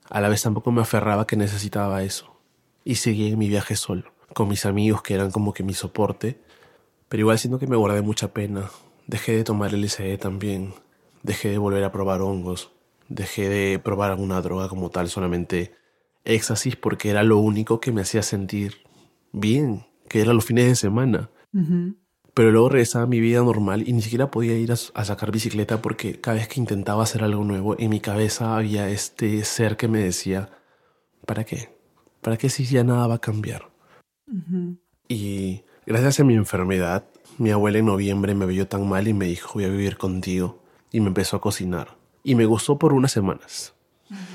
[0.09, 2.37] a la vez tampoco me aferraba que necesitaba eso.
[2.83, 6.39] Y seguí en mi viaje solo, con mis amigos que eran como que mi soporte,
[7.09, 8.69] pero igual siento que me guardé mucha pena.
[9.07, 10.75] Dejé de tomar el LSD también,
[11.23, 12.69] dejé de volver a probar hongos,
[13.09, 15.71] dejé de probar alguna droga como tal, solamente
[16.23, 18.75] éxtasis porque era lo único que me hacía sentir
[19.31, 21.31] bien, que era los fines de semana.
[22.35, 25.81] Pero luego regresaba a mi vida normal y ni siquiera podía ir a, sacar bicicleta
[25.81, 29.87] porque cada vez que intentaba hacer algo nuevo, en mi cabeza había este ser que
[29.87, 30.51] me decía,
[31.25, 31.75] ¿para qué?
[32.21, 33.66] ¿Para qué si ya nada va a cambiar?
[35.07, 37.05] Y gracias a mi enfermedad,
[37.37, 40.61] mi abuela en noviembre me vio tan mal y me dijo, voy a vivir contigo.
[40.91, 41.97] Y me empezó a cocinar.
[42.23, 43.73] Y me gustó por unas semanas.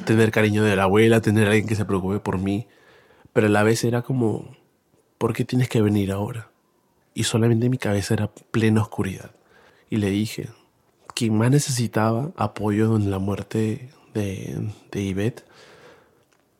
[0.04, 2.66] Tener cariño de la abuela, tener a alguien que se preocupe por mí.
[3.32, 4.56] Pero a la vez era como,
[5.18, 6.52] ¿por qué tienes que venir ahora?
[7.14, 9.32] y solamente mi cabeza era plena oscuridad.
[9.90, 10.48] Y le dije,
[11.14, 15.44] quien más necesitaba apoyo en la muerte de, de Ivette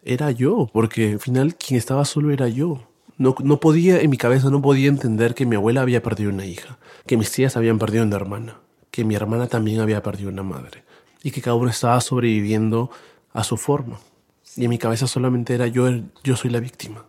[0.04, 2.86] era yo, porque al final quien estaba solo era yo.
[3.18, 6.46] No, no podía, en mi cabeza no podía entender que mi abuela había perdido una
[6.46, 10.42] hija, que mis tías habían perdido una hermana, que mi hermana también había perdido una
[10.42, 10.84] madre.
[11.24, 12.90] y que cada uno estaba sobreviviendo
[13.32, 14.00] a su forma.
[14.56, 15.88] Y en mi cabeza solamente era yo,
[16.24, 17.06] yo soy la víctima.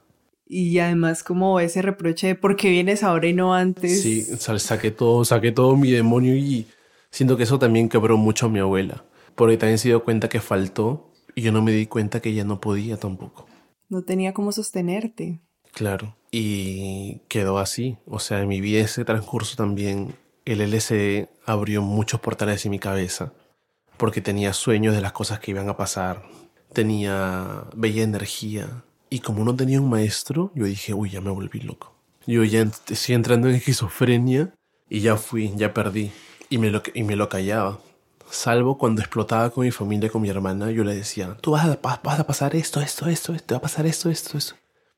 [0.47, 4.01] Y además como ese reproche de por qué vienes ahora y no antes.
[4.03, 6.67] Sí, saqué todo, saqué todo mi demonio y
[7.09, 9.03] siento que eso también quebró mucho a mi abuela.
[9.35, 12.43] Porque también se dio cuenta que faltó y yo no me di cuenta que ella
[12.43, 13.47] no podía tampoco.
[13.89, 15.41] No tenía cómo sostenerte.
[15.73, 16.15] Claro.
[16.31, 17.97] Y quedó así.
[18.07, 22.79] O sea, en mi vida ese transcurso también el LSD abrió muchos portales en mi
[22.79, 23.33] cabeza.
[23.97, 26.23] Porque tenía sueños de las cosas que iban a pasar.
[26.73, 28.83] Tenía bella energía.
[29.09, 31.93] Y como no tenía un maestro, yo dije, uy, ya me volví loco.
[32.25, 34.53] Yo ya estoy entrando en esquizofrenia
[34.89, 36.11] y ya fui, ya perdí.
[36.49, 37.79] Y me lo, y me lo callaba.
[38.29, 41.79] Salvo cuando explotaba con mi familia, con mi hermana, yo le decía, tú vas a,
[41.81, 44.55] vas a pasar esto, esto, esto, te va a pasar esto, esto, esto.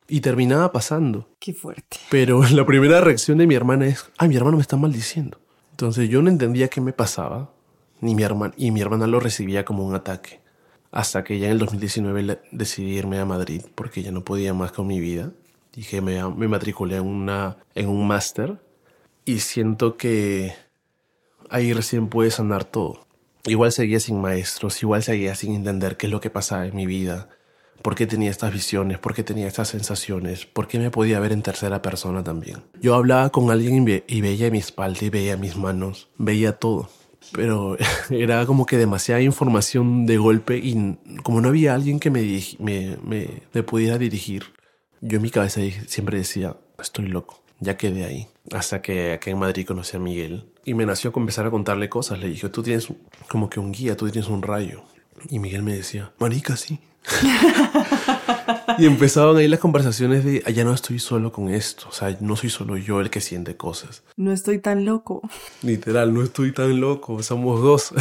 [0.08, 1.28] Y terminaba pasando.
[1.40, 1.98] Qué fuerte.
[2.10, 5.40] Pero la primera reacción de mi hermana es, ay, mi hermano me está maldiciendo.
[5.72, 7.52] Entonces yo no entendía qué me pasaba,
[8.02, 10.42] ni mi hermana, y mi hermana lo recibía como un ataque.
[10.92, 14.72] Hasta que ya en el 2019 decidí irme a Madrid porque ya no podía más
[14.72, 15.32] con mi vida.
[15.74, 18.62] Dije, me, me matriculé en, una, en un máster
[19.26, 20.54] y siento que
[21.50, 23.06] ahí recién pude sanar todo.
[23.46, 26.86] Igual seguía sin maestros, igual seguía sin entender qué es lo que pasaba en mi
[26.86, 27.30] vida,
[27.86, 31.32] por qué tenía estas visiones, por qué tenía estas sensaciones, por qué me podía ver
[31.32, 32.64] en tercera persona también.
[32.82, 36.90] Yo hablaba con alguien y, veía mi espalda y veía mis manos, veía todo.
[37.32, 37.78] Pero
[38.10, 42.24] era como que demasiada información de golpe y como no había alguien que me,
[42.58, 42.98] me,
[43.54, 44.46] me, pudiera dirigir,
[45.02, 48.28] yo en mi cabeza siempre decía, estoy loco, ya quedé ahí.
[48.52, 52.18] Hasta que aquí en Madrid conocí a Miguel y me nació empezar a contarle cosas.
[52.18, 52.88] Le dije, tú tienes
[53.30, 54.82] como que un guía, tú tienes un rayo.
[55.30, 56.80] Y Miguel me decía, marica, sí.
[58.78, 61.88] y empezaban ahí las conversaciones de, ya no estoy solo con esto.
[61.90, 64.04] O sea, no soy solo yo el que siente cosas.
[64.18, 65.22] No estoy tan loco.
[65.62, 67.22] Literal, no estoy tan loco.
[67.24, 67.94] Somos dos.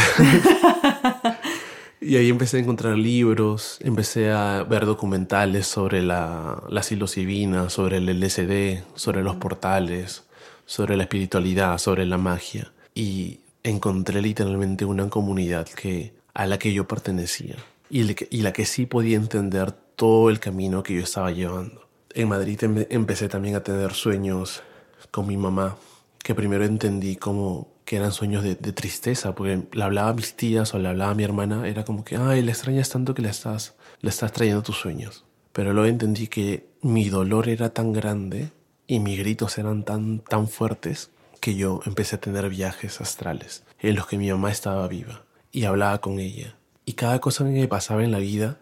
[2.00, 7.98] y ahí empecé a encontrar libros, empecé a ver documentales sobre la, la psilocibina, sobre
[7.98, 10.24] el LSD, sobre los portales,
[10.66, 12.72] sobre la espiritualidad, sobre la magia.
[12.94, 17.56] Y encontré literalmente una comunidad que, a la que yo pertenecía
[17.90, 21.86] y, la que sí podía entender todo el camino que yo estaba llevando.
[22.12, 24.62] En Madrid empecé también a tener sueños
[25.10, 25.76] con mi mamá,
[26.18, 30.72] que primero entendí como que eran sueños de, tristeza, porque le hablaba a mis tías
[30.74, 33.28] o le hablaba a mi hermana, era como que, ay, le extrañas tanto que le
[33.28, 35.24] estás, le estás trayendo tus sueños.
[35.52, 38.50] Pero luego entendí que mi dolor era tan grande
[38.86, 43.96] y mis gritos eran tan, tan fuertes que yo empecé a tener viajes astrales en
[43.96, 46.56] los que mi mamá estaba viva y hablaba con ella.
[46.84, 48.58] Y cada cosa que me pasaba en la vida,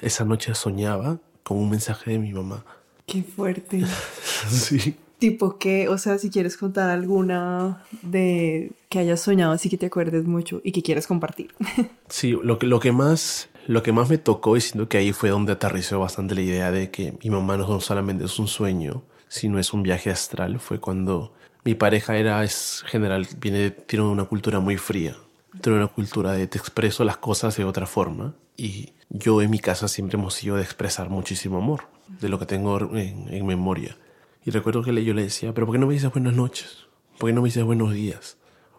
[0.00, 2.64] esa noche soñaba con un mensaje de mi mamá.
[3.06, 3.84] Qué fuerte.
[4.48, 4.96] sí.
[5.18, 9.86] Tipo que, o sea, si quieres contar alguna de que hayas soñado así que te
[9.86, 11.54] acuerdes mucho y que quieras compartir.
[12.08, 15.12] sí, lo que, lo que más lo que más me tocó y siento que ahí
[15.12, 19.02] fue donde aterrizó bastante la idea de que mi mamá no solamente es un sueño,
[19.28, 21.32] si no es un viaje astral, fue cuando
[21.64, 25.16] mi pareja era, es general, viene, tiene una cultura muy fría,
[25.60, 29.58] tiene una cultura de te expreso las cosas de otra forma y yo en mi
[29.58, 31.88] casa siempre hemos sido de expresar muchísimo amor,
[32.20, 33.96] de lo que tengo en, memoria.
[34.44, 36.86] Y recuerdo que yo le decía, pero ¿por qué no me dices buenas noches?
[37.18, 38.38] ¿Por qué no me dices buenos días?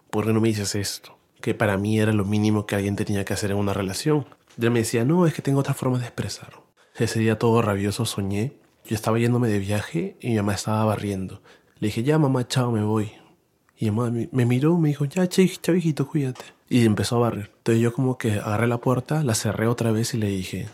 [0.10, 1.18] ¿Por qué no me dices esto?
[1.42, 4.26] Que para mí era lo mínimo que alguien tenía que hacer en una relación.
[4.58, 6.66] Y me decía, no, es que tengo otra forma de expresarlo.
[6.96, 8.56] Ese día todo rabioso soñé
[8.88, 11.42] yo estaba yéndome de viaje y mi mamá estaba barriendo.
[11.80, 13.12] Le dije, ya mamá, chao, me voy.
[13.80, 16.44] Y mi mamá me, miró, me dijo, ya, chao, hijito, cuídate.
[16.68, 17.52] Y empezó a barrer.
[17.58, 20.68] Entonces yo como que agarré la puerta, la cerré otra vez y le dije,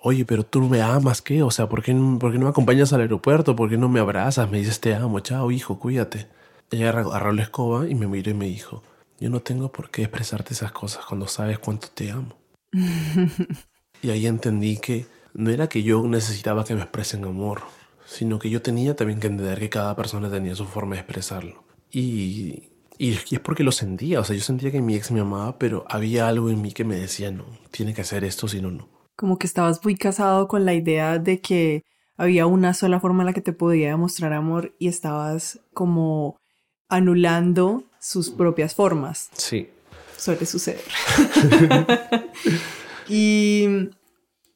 [0.00, 1.42] oye, pero tú me amas, ¿qué?
[1.42, 3.54] O sea, ¿por qué, ¿por qué no me acompañas al aeropuerto?
[3.54, 4.50] ¿Por qué no me abrazas?
[4.50, 6.26] Me dices, te amo, chao, hijo, cuídate.
[6.70, 8.82] Ella agarró la escoba y me miró y me dijo,
[9.20, 12.36] yo no tengo por qué expresarte esas cosas cuando sabes cuánto te amo.
[14.02, 17.62] y ahí entendí que no era que yo necesitaba que me expresen amor,
[18.06, 21.67] sino que yo tenía también que entender que cada persona tenía su forma de expresarlo.
[21.90, 25.58] Y, y, es porque lo sentía, o sea, yo sentía que mi ex me amaba,
[25.58, 28.70] pero había algo en mí que me decía, no, tiene que hacer esto, si no,
[28.70, 28.88] no.
[29.16, 31.82] Como que estabas muy casado con la idea de que
[32.16, 36.36] había una sola forma en la que te podía demostrar amor y estabas como
[36.88, 39.30] anulando sus propias formas.
[39.34, 39.70] Sí.
[40.16, 40.82] Suele suceder.
[43.08, 43.90] y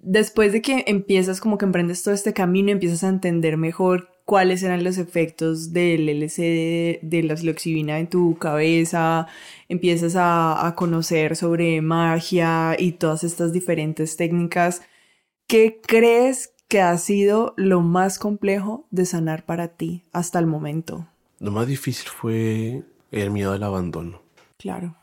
[0.00, 4.62] después de que empiezas como que emprendes todo este camino, empiezas a entender mejor cuáles
[4.62, 9.26] eran los efectos del LCD, de la psilocibina en tu cabeza,
[9.68, 14.82] empiezas a, a conocer sobre magia y todas estas diferentes técnicas.
[15.46, 21.06] ¿Qué crees que ha sido lo más complejo de sanar para ti hasta el momento?
[21.38, 24.22] Lo más difícil fue el miedo al abandono.
[24.58, 24.96] Claro.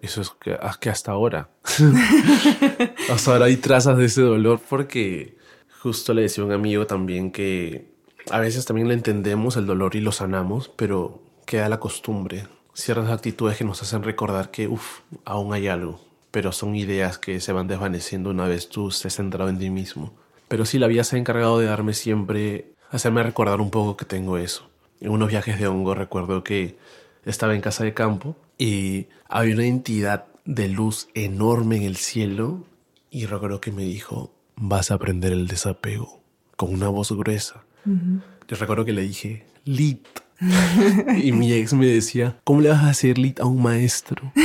[0.00, 1.50] Eso es que, ah, que hasta ahora.
[3.10, 5.36] hasta ahora hay trazas de ese dolor porque
[5.80, 7.97] justo le decía a un amigo también que
[8.30, 12.46] a veces también le entendemos el dolor y lo sanamos, pero queda la costumbre.
[12.74, 16.00] Ciertas actitudes que nos hacen recordar que, uff, aún hay algo.
[16.30, 20.12] Pero son ideas que se van desvaneciendo una vez tú estés centrado en ti mismo.
[20.48, 24.04] Pero sí, la vida se ha encargado de darme siempre, hacerme recordar un poco que
[24.04, 24.68] tengo eso.
[25.00, 26.76] En unos viajes de hongo recuerdo que
[27.24, 32.64] estaba en casa de campo y había una entidad de luz enorme en el cielo
[33.10, 36.20] y recuerdo que me dijo, vas a aprender el desapego
[36.56, 37.64] con una voz gruesa.
[37.84, 40.06] Yo recuerdo que le dije, lit.
[41.22, 44.32] y mi ex me decía, ¿cómo le vas a hacer lit a un maestro?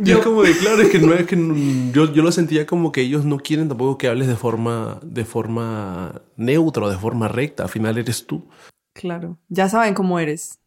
[0.00, 1.36] yo como de claro, es que no es que
[1.92, 5.24] yo, yo lo sentía como que ellos no quieren tampoco que hables de forma, de
[5.24, 7.64] forma neutra o de forma recta.
[7.64, 8.46] Al final eres tú.
[8.94, 10.58] Claro, ya saben cómo eres.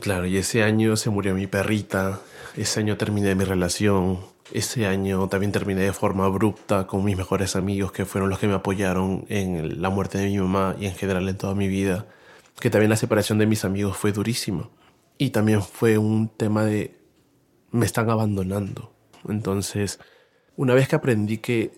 [0.00, 2.20] Claro, y ese año se murió mi perrita,
[2.56, 4.18] ese año terminé mi relación,
[4.52, 8.48] ese año también terminé de forma abrupta con mis mejores amigos que fueron los que
[8.48, 12.06] me apoyaron en la muerte de mi mamá y en general en toda mi vida,
[12.60, 14.68] que también la separación de mis amigos fue durísima.
[15.18, 16.96] Y también fue un tema de
[17.70, 18.92] me están abandonando.
[19.28, 20.00] Entonces,
[20.56, 21.72] una vez que aprendí que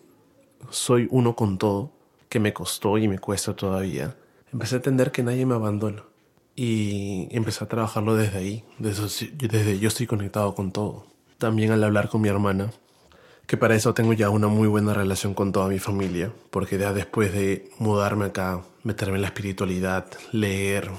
[0.70, 1.92] soy uno con todo,
[2.28, 4.16] que me costó y me cuesta todavía,
[4.52, 6.04] empecé a entender que nadie me abandona.
[6.54, 11.09] Y empecé a trabajarlo desde ahí, desde, desde yo estoy conectado con todo.
[11.41, 12.70] También al hablar con mi hermana,
[13.47, 16.93] que para eso tengo ya una muy buena relación con toda mi familia, porque ya
[16.93, 20.91] después de mudarme acá, meterme en la espiritualidad, leer,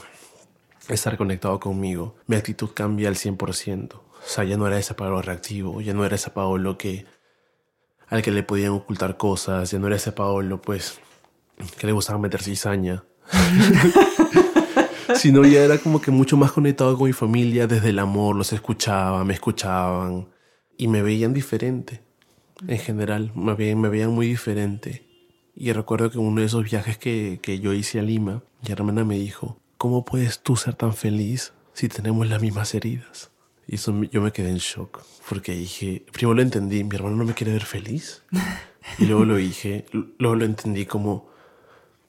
[0.89, 3.93] estar conectado conmigo, mi actitud cambia al 100%.
[3.93, 7.05] O sea, ya no era ese Pablo reactivo, ya no era ese Pablo que
[8.07, 10.99] al que le podían ocultar cosas, ya no era ese Pablo pues
[11.77, 13.03] que le gustaba meter cizaña.
[15.15, 18.51] sino ya era como que mucho más conectado con mi familia desde el amor, los
[18.53, 20.30] escuchaba, me escuchaban
[20.81, 22.01] y me veían diferente.
[22.67, 25.05] En general, me veían, me veían muy diferente.
[25.55, 29.05] Y recuerdo que uno de esos viajes que, que yo hice a Lima, mi hermana
[29.05, 33.29] me dijo, ¿cómo puedes tú ser tan feliz si tenemos las mismas heridas?
[33.67, 37.25] Y eso yo me quedé en shock, porque dije, primero lo entendí, mi hermano no
[37.25, 38.23] me quiere ver feliz.
[38.97, 39.85] Y luego lo dije,
[40.17, 41.29] luego lo entendí como,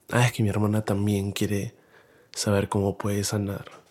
[0.09, 1.75] ah, es que mi hermana también quiere
[2.33, 3.82] saber cómo puede sanar.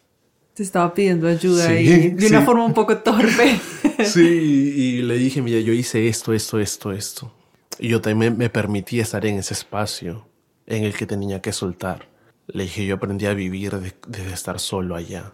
[0.62, 3.60] Te estaba pidiendo ayuda y de una forma un poco torpe.
[4.04, 7.34] sí, y le dije, mira, yo hice esto, esto, esto, esto.
[7.80, 10.24] Y yo también me permití estar en ese espacio
[10.68, 12.06] en el que tenía que soltar.
[12.46, 13.72] Le dije, yo aprendí a vivir
[14.06, 15.32] desde estar solo allá.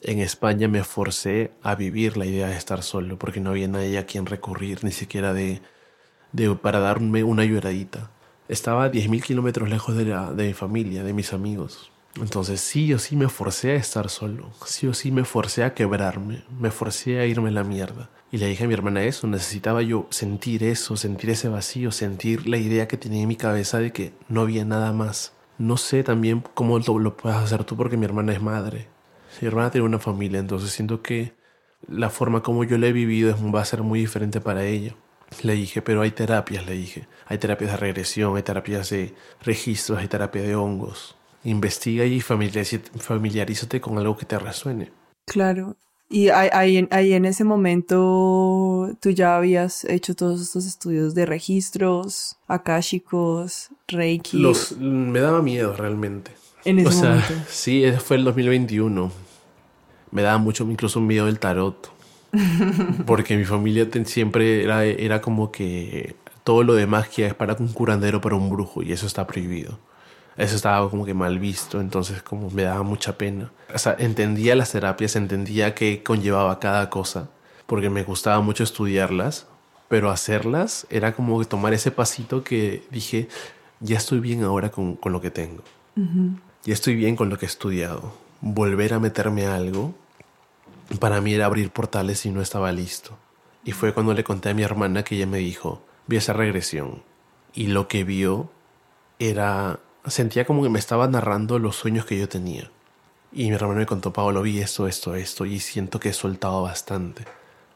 [0.00, 3.98] En España me forcé a vivir la idea de estar solo porque no había nadie
[3.98, 5.60] a quien recurrir, ni siquiera de,
[6.30, 8.12] de para darme una lloradita.
[8.48, 11.91] Estaba a 10.000 kilómetros lejos de, la, de mi familia, de mis amigos.
[12.20, 15.72] Entonces sí o sí me forcé a estar solo, sí o sí me forcé a
[15.72, 18.10] quebrarme, me forcé a irme a la mierda.
[18.30, 22.46] Y le dije a mi hermana eso, necesitaba yo sentir eso, sentir ese vacío, sentir
[22.46, 25.32] la idea que tenía en mi cabeza de que no había nada más.
[25.56, 28.88] No sé también cómo lo, lo puedes hacer tú porque mi hermana es madre.
[29.40, 31.32] Mi hermana tiene una familia, entonces siento que
[31.88, 34.94] la forma como yo la he vivido va a ser muy diferente para ella.
[35.42, 37.08] Le dije, pero hay terapias, le dije.
[37.26, 43.80] Hay terapias de regresión, hay terapias de registros, hay terapia de hongos investiga y familiarízate
[43.80, 44.90] con algo que te resuene.
[45.26, 45.76] Claro.
[46.08, 52.36] Y ahí, ahí, en ese momento tú ya habías hecho todos estos estudios de registros,
[52.48, 54.38] akáshicos, reiki.
[54.38, 56.32] Los, me daba miedo realmente.
[56.66, 57.34] En ese o sea, momento.
[57.48, 59.10] Sí, fue el 2021.
[60.10, 61.90] Me daba mucho, incluso un miedo del tarot.
[63.06, 66.14] Porque mi familia siempre era, era como que
[66.44, 69.78] todo lo de magia es para un curandero, para un brujo, y eso está prohibido
[70.36, 73.50] eso estaba como que mal visto, entonces como me daba mucha pena.
[73.74, 77.28] O sea, entendía las terapias, entendía qué conllevaba cada cosa,
[77.66, 79.46] porque me gustaba mucho estudiarlas,
[79.88, 83.28] pero hacerlas era como que tomar ese pasito que dije,
[83.80, 85.62] ya estoy bien ahora con, con lo que tengo.
[86.64, 88.14] Ya estoy bien con lo que he estudiado.
[88.40, 89.94] Volver a meterme a algo,
[90.98, 93.18] para mí era abrir portales y no estaba listo.
[93.64, 97.02] Y fue cuando le conté a mi hermana que ella me dijo, vi esa regresión.
[97.54, 98.50] Y lo que vio
[99.18, 102.70] era sentía como que me estaba narrando los sueños que yo tenía.
[103.32, 106.62] Y mi hermano me contó, Pablo, vi esto, esto, esto, y siento que he soltado
[106.62, 107.24] bastante.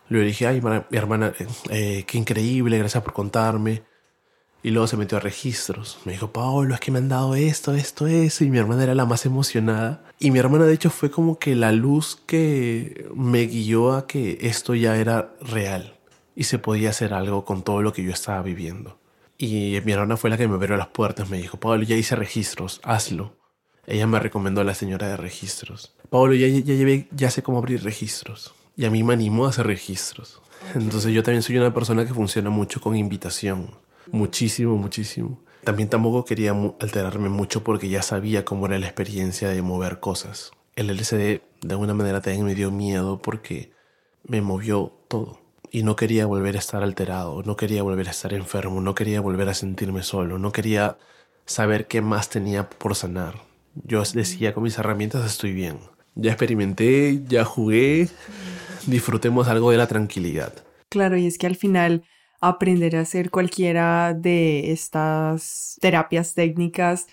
[0.08, 1.32] Le dije, ay, mi hermana,
[1.70, 3.82] eh, qué increíble, gracias por contarme.
[4.62, 5.98] Y luego se metió a registros.
[6.04, 8.44] Me dijo, Pablo, es que me han dado esto, esto, eso.
[8.44, 10.02] Y mi hermana era la más emocionada.
[10.18, 14.38] Y mi hermana, de hecho, fue como que la luz que me guió a que
[14.42, 15.98] esto ya era real.
[16.34, 18.98] Y se podía hacer algo con todo lo que yo estaba viviendo.
[19.38, 22.16] Y mi hermana fue la que me abrió las puertas, me dijo, Pablo, ya hice
[22.16, 23.36] registros, hazlo.
[23.86, 25.94] ella me recomendó a la señora de registros.
[26.08, 28.54] Pablo, ya, ya, ya sé cómo abrir registros.
[28.76, 30.40] Y a mí me animó a hacer registros.
[30.74, 33.70] Entonces yo también soy una persona que funciona mucho con invitación.
[34.10, 35.40] Muchísimo, muchísimo.
[35.64, 40.52] También tampoco quería alterarme mucho porque ya sabía cómo era la experiencia de mover cosas.
[40.76, 43.72] El LCD de alguna manera también me dio miedo porque
[44.24, 45.40] me movió todo.
[45.70, 49.20] Y no quería volver a estar alterado, no quería volver a estar enfermo, no quería
[49.20, 50.96] volver a sentirme solo, no quería
[51.44, 53.34] saber qué más tenía por sanar.
[53.84, 55.78] Yo decía, con mis herramientas estoy bien.
[56.14, 58.08] Ya experimenté, ya jugué,
[58.86, 60.52] disfrutemos algo de la tranquilidad.
[60.88, 62.04] Claro, y es que al final
[62.40, 67.06] aprender a hacer cualquiera de estas terapias técnicas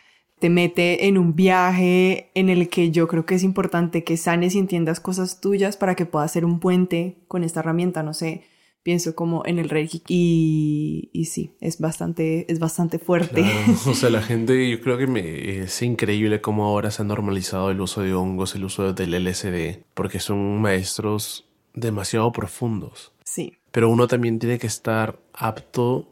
[0.43, 4.55] te mete en un viaje en el que yo creo que es importante que sanes
[4.55, 8.43] y entiendas cosas tuyas para que puedas hacer un puente con esta herramienta, no sé,
[8.83, 13.45] pienso como en el Reiki y, y sí, es bastante, es bastante fuerte.
[13.87, 17.71] O sea, la gente, yo creo que me, es increíble cómo ahora se ha normalizado
[17.71, 23.13] el uso de hongos, el uso del LSD, porque son maestros demasiado profundos.
[23.23, 23.53] Sí.
[23.71, 26.09] Pero uno también tiene que estar apto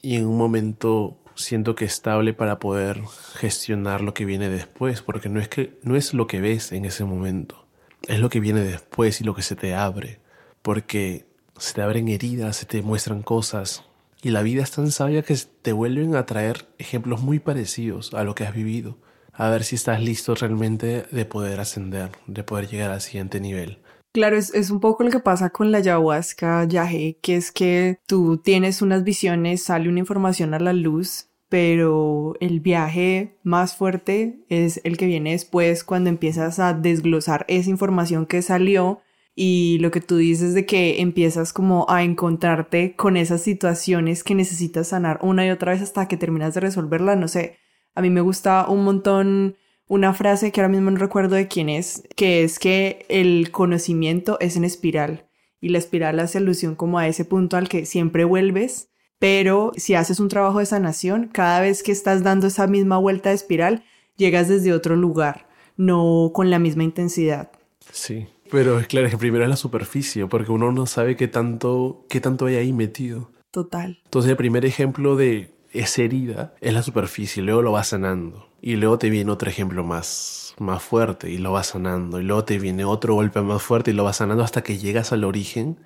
[0.00, 3.00] y en un momento siento que estable para poder
[3.34, 6.84] gestionar lo que viene después, porque no es que no es lo que ves en
[6.84, 7.66] ese momento,
[8.08, 10.20] es lo que viene después y lo que se te abre,
[10.62, 11.26] porque
[11.58, 13.84] se te abren heridas, se te muestran cosas.
[14.22, 18.24] Y la vida es tan sabia que te vuelven a traer ejemplos muy parecidos a
[18.24, 18.98] lo que has vivido.
[19.32, 23.78] A ver si estás listo realmente de poder ascender, de poder llegar al siguiente nivel.
[24.12, 27.98] Claro, es, es, un poco lo que pasa con la ayahuasca, yaje, que es que
[28.06, 34.42] tú tienes unas visiones, sale una información a la luz, pero el viaje más fuerte
[34.48, 39.02] es el que viene después cuando empiezas a desglosar esa información que salió
[39.34, 44.34] y lo que tú dices de que empiezas como a encontrarte con esas situaciones que
[44.34, 47.58] necesitas sanar una y otra vez hasta que terminas de resolverla, no sé,
[47.94, 51.68] a mí me gusta un montón una frase que ahora mismo no recuerdo de quién
[51.68, 55.28] es, que es que el conocimiento es en espiral
[55.60, 58.91] y la espiral hace alusión como a ese punto al que siempre vuelves,
[59.22, 63.28] pero si haces un trabajo de sanación, cada vez que estás dando esa misma vuelta
[63.28, 63.84] de espiral,
[64.16, 65.46] llegas desde otro lugar,
[65.76, 67.52] no con la misma intensidad.
[67.92, 68.26] Sí.
[68.50, 72.20] Pero es claro, que primero es la superficie, porque uno no sabe qué tanto, qué
[72.20, 73.30] tanto hay ahí metido.
[73.52, 74.00] Total.
[74.06, 78.48] Entonces el primer ejemplo de esa herida es la superficie, luego lo vas sanando.
[78.60, 82.20] Y luego te viene otro ejemplo más, más fuerte y lo vas sanando.
[82.20, 85.12] Y luego te viene otro golpe más fuerte y lo vas sanando hasta que llegas
[85.12, 85.78] al origen.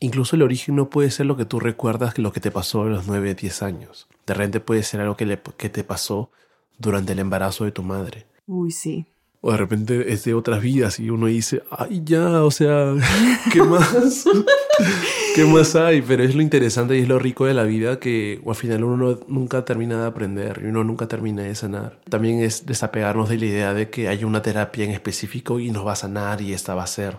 [0.00, 2.82] Incluso el origen no puede ser lo que tú recuerdas que lo que te pasó
[2.82, 4.06] a los 9, 10 años.
[4.26, 6.30] De repente puede ser algo que, que te pasó
[6.78, 8.26] durante el embarazo de tu madre.
[8.46, 9.06] Uy, sí.
[9.40, 12.94] O de repente es de otras vidas y uno dice, ay, ya, o sea,
[13.52, 14.24] ¿qué más?
[15.34, 16.02] ¿Qué más hay?
[16.02, 19.20] Pero es lo interesante y es lo rico de la vida que al final uno
[19.28, 22.00] nunca termina de aprender y uno nunca termina de sanar.
[22.08, 25.86] También es desapegarnos de la idea de que hay una terapia en específico y nos
[25.86, 27.18] va a sanar y esta va a ser.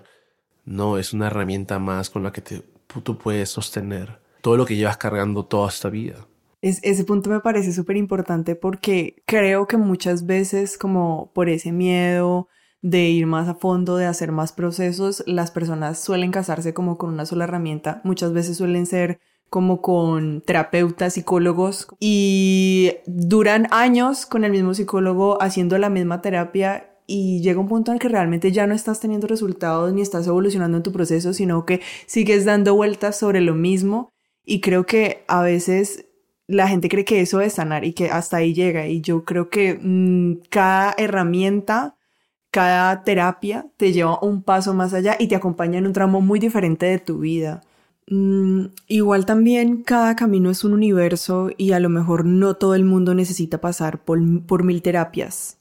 [0.69, 2.63] No, es una herramienta más con la que te,
[3.03, 6.29] tú puedes sostener todo lo que llevas cargando toda esta vida
[6.61, 12.47] ese punto me parece súper importante porque creo que muchas veces como por ese miedo
[12.81, 17.09] de ir más a fondo, de hacer más procesos, las personas suelen casarse como con
[17.09, 18.01] una sola herramienta.
[18.05, 25.41] Muchas veces suelen ser como con terapeutas, psicólogos y duran años con el mismo psicólogo
[25.41, 28.99] haciendo la misma terapia y llega un punto en el que realmente ya no estás
[28.99, 33.55] teniendo resultados ni estás evolucionando en tu proceso, sino que sigues dando vueltas sobre lo
[33.55, 34.11] mismo
[34.45, 36.05] y creo que a veces
[36.47, 38.87] la gente cree que eso es sanar y que hasta ahí llega.
[38.87, 41.95] Y yo creo que mm, cada herramienta,
[42.51, 46.39] cada terapia te lleva un paso más allá y te acompaña en un tramo muy
[46.39, 47.61] diferente de tu vida.
[48.07, 52.85] Mm, igual también cada camino es un universo y a lo mejor no todo el
[52.85, 55.58] mundo necesita pasar por, por mil terapias.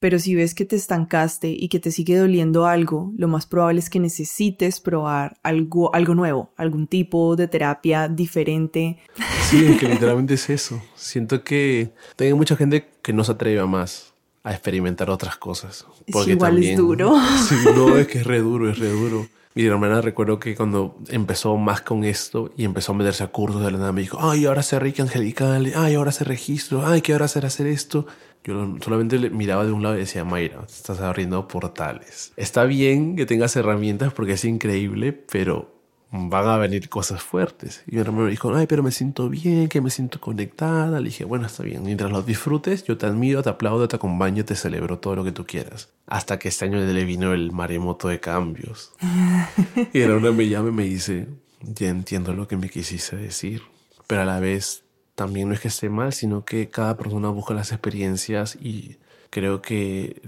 [0.00, 3.80] Pero si ves que te estancaste y que te sigue doliendo algo, lo más probable
[3.80, 8.98] es que necesites probar algo, algo nuevo, algún tipo de terapia diferente.
[9.48, 10.78] Sí, es que literalmente es eso.
[10.94, 15.86] Siento que tengo mucha gente que no se atreve a más a experimentar otras cosas.
[16.12, 17.16] Porque igual es duro.
[17.48, 19.26] Sí, no, es que es re duro, es re duro.
[19.54, 23.60] Mi hermana recuerdo que cuando empezó más con esto y empezó a meterse a cursos
[23.64, 27.00] de la nada me dijo, ay, ahora sé Ricky Angelical, ay, ahora sé registro, ay,
[27.00, 28.06] ¿qué ahora hacer hacer esto?
[28.44, 32.32] Yo solamente le miraba de un lado y decía, Mayra, estás abriendo portales.
[32.36, 35.78] Está bien que tengas herramientas porque es increíble, pero
[36.10, 37.82] van a venir cosas fuertes.
[37.86, 41.00] Y mi hermano me dijo, ay, pero me siento bien, que me siento conectada.
[41.00, 44.44] Le dije, bueno, está bien, mientras lo disfrutes, yo te admiro, te aplaudo, te acompaño,
[44.44, 45.90] te celebro todo lo que tú quieras.
[46.06, 48.92] Hasta que este año le vino el maremoto de cambios.
[49.92, 51.28] y era una me llama y me dice,
[51.60, 53.62] ya entiendo lo que me quisiste decir,
[54.06, 54.84] pero a la vez
[55.18, 58.98] también no es que esté mal, sino que cada persona busca las experiencias y
[59.30, 60.22] creo que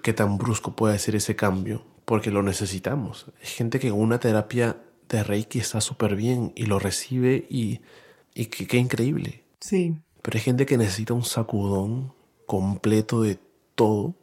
[0.00, 3.26] qué tan brusco puede ser ese cambio, porque lo necesitamos.
[3.40, 4.76] Hay gente que una terapia
[5.08, 7.80] de Reiki está súper bien y lo recibe y,
[8.32, 9.42] y qué increíble.
[9.58, 9.96] Sí.
[10.22, 12.12] Pero hay gente que necesita un sacudón
[12.46, 13.40] completo de
[13.74, 14.14] todo,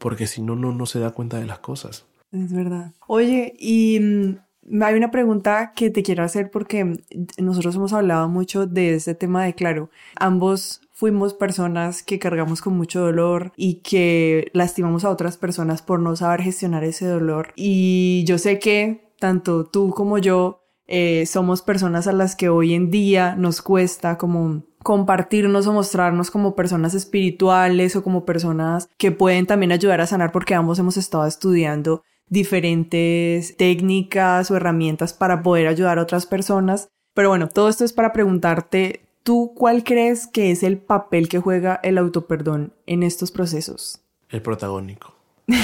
[0.00, 2.04] porque si no, no, no se da cuenta de las cosas.
[2.30, 2.92] Es verdad.
[3.06, 4.36] Oye, y mm,
[4.82, 6.98] hay una pregunta que te quiero hacer porque
[7.38, 12.76] nosotros hemos hablado mucho de ese tema de, claro, ambos fuimos personas que cargamos con
[12.76, 17.52] mucho dolor y que lastimamos a otras personas por no saber gestionar ese dolor.
[17.56, 22.74] Y yo sé que tanto tú como yo eh, somos personas a las que hoy
[22.74, 29.12] en día nos cuesta como compartirnos o mostrarnos como personas espirituales o como personas que
[29.12, 35.42] pueden también ayudar a sanar porque ambos hemos estado estudiando diferentes técnicas o herramientas para
[35.42, 36.88] poder ayudar a otras personas.
[37.14, 41.38] Pero bueno, todo esto es para preguntarte, ¿tú cuál crees que es el papel que
[41.38, 44.00] juega el autoperdón en estos procesos?
[44.30, 45.14] El protagónico.
[45.46, 45.58] el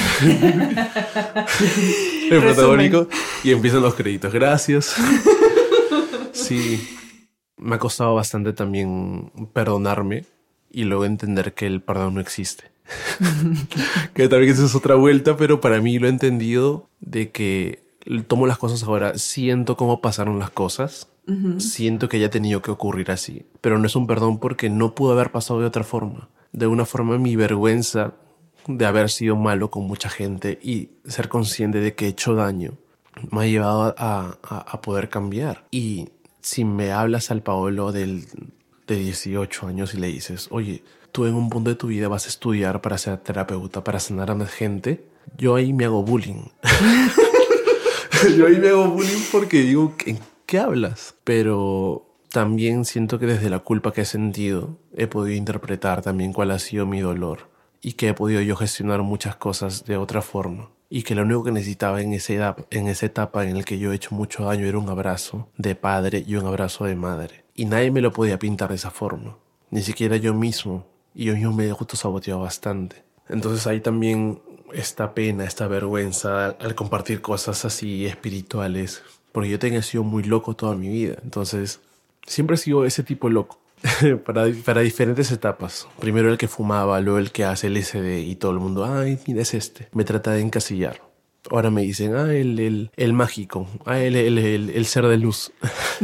[2.43, 3.09] protagónico
[3.43, 4.33] y empiezan los créditos.
[4.33, 4.95] Gracias.
[6.39, 6.97] Sí,
[7.57, 10.25] me ha costado bastante también perdonarme
[10.71, 12.71] y luego entender que el perdón no existe.
[14.15, 17.83] que también esa es otra vuelta, pero para mí lo he entendido de que
[18.27, 21.09] tomo las cosas ahora, siento cómo pasaron las cosas,
[21.59, 25.13] siento que haya tenido que ocurrir así, pero no es un perdón porque no pudo
[25.13, 26.31] haber pasado de otra forma.
[26.53, 28.15] De una forma mi vergüenza
[28.67, 32.79] de haber sido malo con mucha gente y ser consciente de que he hecho daño
[33.31, 35.67] me ha llevado a, a poder cambiar.
[35.71, 36.09] Y
[36.41, 38.25] si me hablas al Paolo del,
[38.89, 40.83] de 18 años y le dices, oye,
[41.13, 44.31] tú en un punto de tu vida vas a estudiar para ser terapeuta, para sanar
[44.31, 45.05] a más gente,
[45.37, 46.49] yo ahí me hago bullying.
[48.37, 51.15] yo ahí me hago bullying porque digo, ¿en qué hablas?
[51.25, 56.51] Pero también siento que desde la culpa que he sentido he podido interpretar también cuál
[56.51, 57.49] ha sido mi dolor
[57.81, 61.45] y que he podido yo gestionar muchas cosas de otra forma y que lo único
[61.45, 64.45] que necesitaba en, esa edad, en esa etapa en la que yo he hecho mucho
[64.45, 67.45] daño era un abrazo de padre y un abrazo de madre.
[67.55, 69.37] Y nadie me lo podía pintar de esa forma,
[69.71, 70.87] ni siquiera yo mismo.
[71.15, 73.03] Y yo mismo me he saboteado bastante.
[73.29, 74.41] Entonces ahí también
[74.73, 79.03] esta pena, esta vergüenza al compartir cosas así espirituales,
[79.33, 81.17] porque yo tenía sido muy loco toda mi vida.
[81.23, 81.81] Entonces
[82.27, 83.61] siempre he sido ese tipo loco.
[84.25, 85.87] para, para, diferentes etapas.
[86.01, 89.21] Primero el que fumaba, luego el que hace el SD y todo el mundo, ay,
[89.27, 89.89] mira, es este.
[89.93, 91.01] Me trata de encasillar.
[91.51, 95.53] Ahora me dicen, ah, el, el, el mágico, ah, el, el, el, ser de luz.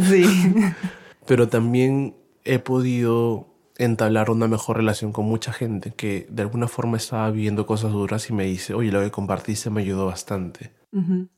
[0.01, 0.25] Sí.
[1.27, 6.97] Pero también he podido entablar una mejor relación con mucha gente que de alguna forma
[6.97, 10.73] estaba viviendo cosas duras y me dice, oye, lo que compartiste me ayudó bastante.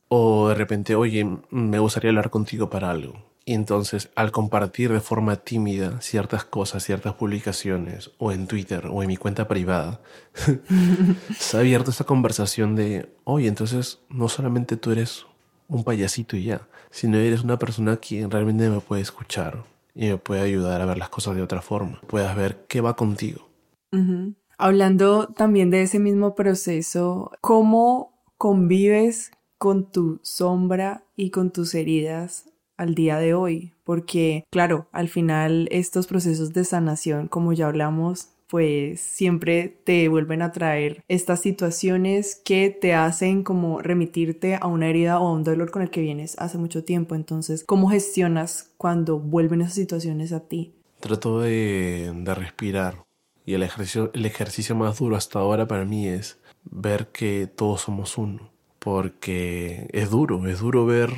[0.07, 3.25] O de repente, oye, me gustaría hablar contigo para algo.
[3.43, 9.01] Y entonces, al compartir de forma tímida ciertas cosas, ciertas publicaciones, o en Twitter, o
[9.01, 10.01] en mi cuenta privada,
[11.39, 15.25] se ha abierto esta conversación de, oye, entonces no solamente tú eres
[15.69, 19.63] un payasito y ya, sino eres una persona quien realmente me puede escuchar
[19.97, 21.99] y me puede ayudar a ver las cosas de otra forma.
[22.07, 23.49] Puedas ver qué va contigo.
[24.57, 32.45] Hablando también de ese mismo proceso, ¿cómo convives con tu sombra y con tus heridas
[32.77, 38.29] al día de hoy, porque claro, al final estos procesos de sanación, como ya hablamos,
[38.47, 44.87] pues siempre te vuelven a traer estas situaciones que te hacen como remitirte a una
[44.87, 47.15] herida o a un dolor con el que vienes hace mucho tiempo.
[47.15, 50.73] Entonces, ¿cómo gestionas cuando vuelven esas situaciones a ti?
[50.99, 53.03] Trato de, de respirar
[53.45, 57.81] y el ejercicio, el ejercicio más duro hasta ahora para mí es ver que todos
[57.81, 61.11] somos uno, porque es duro, es duro ver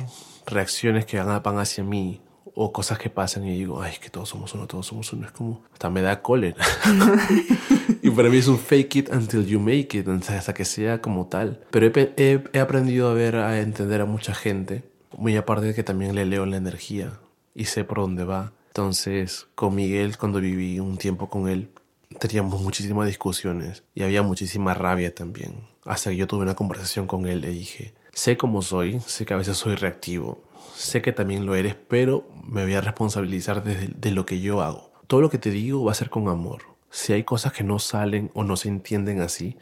[0.46, 2.20] reacciones que van hacia mí
[2.54, 5.26] o cosas que pasan y digo, ay, es que todos somos uno, todos somos uno.
[5.26, 6.64] Es como, hasta me da cólera.
[8.02, 11.26] y para mí es un fake it until you make it, hasta que sea como
[11.26, 11.60] tal.
[11.70, 14.84] Pero he, he, aprendido a ver, a entender a mucha gente,
[15.16, 17.18] muy aparte de que también le leo la energía
[17.54, 18.52] y sé por dónde va.
[18.68, 21.70] Entonces, con Miguel, cuando viví un tiempo con él,
[22.18, 25.68] teníamos muchísimas discusiones y había muchísima rabia también.
[25.84, 29.34] Hasta que yo tuve una conversación con él y dije, Sé cómo soy, sé que
[29.34, 30.42] a veces soy reactivo,
[30.74, 34.62] sé que también lo eres, pero me voy a responsabilizar de, de lo que yo
[34.62, 34.92] hago.
[35.06, 36.62] Todo lo que te digo va a ser con amor.
[36.90, 39.56] Si hay cosas que no salen o no se entienden así,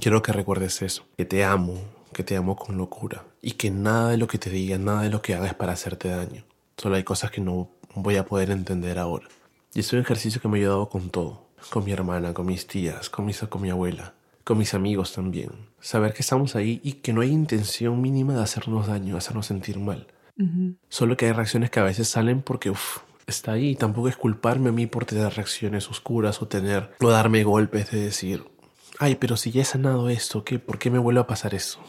[0.00, 1.74] quiero que recuerdes eso, que te amo,
[2.12, 5.10] que te amo con locura y que nada de lo que te diga, nada de
[5.10, 6.44] lo que haga es para hacerte daño.
[6.76, 9.28] Solo hay cosas que no voy a poder entender ahora.
[9.74, 12.66] Y es un ejercicio que me ha ayudado con todo, con mi hermana, con mis
[12.66, 15.50] tías, con, mis, con mi abuela, con mis amigos también.
[15.80, 19.78] Saber que estamos ahí y que no hay intención mínima de hacernos daño, hacernos sentir
[19.78, 20.06] mal.
[20.88, 22.72] Solo que hay reacciones que a veces salen porque
[23.26, 23.74] está ahí.
[23.74, 28.00] Tampoco es culparme a mí por tener reacciones oscuras o tener o darme golpes de
[28.00, 28.44] decir
[28.98, 31.80] ay, pero si ya he sanado esto, ¿qué, ¿por qué me vuelve a pasar eso?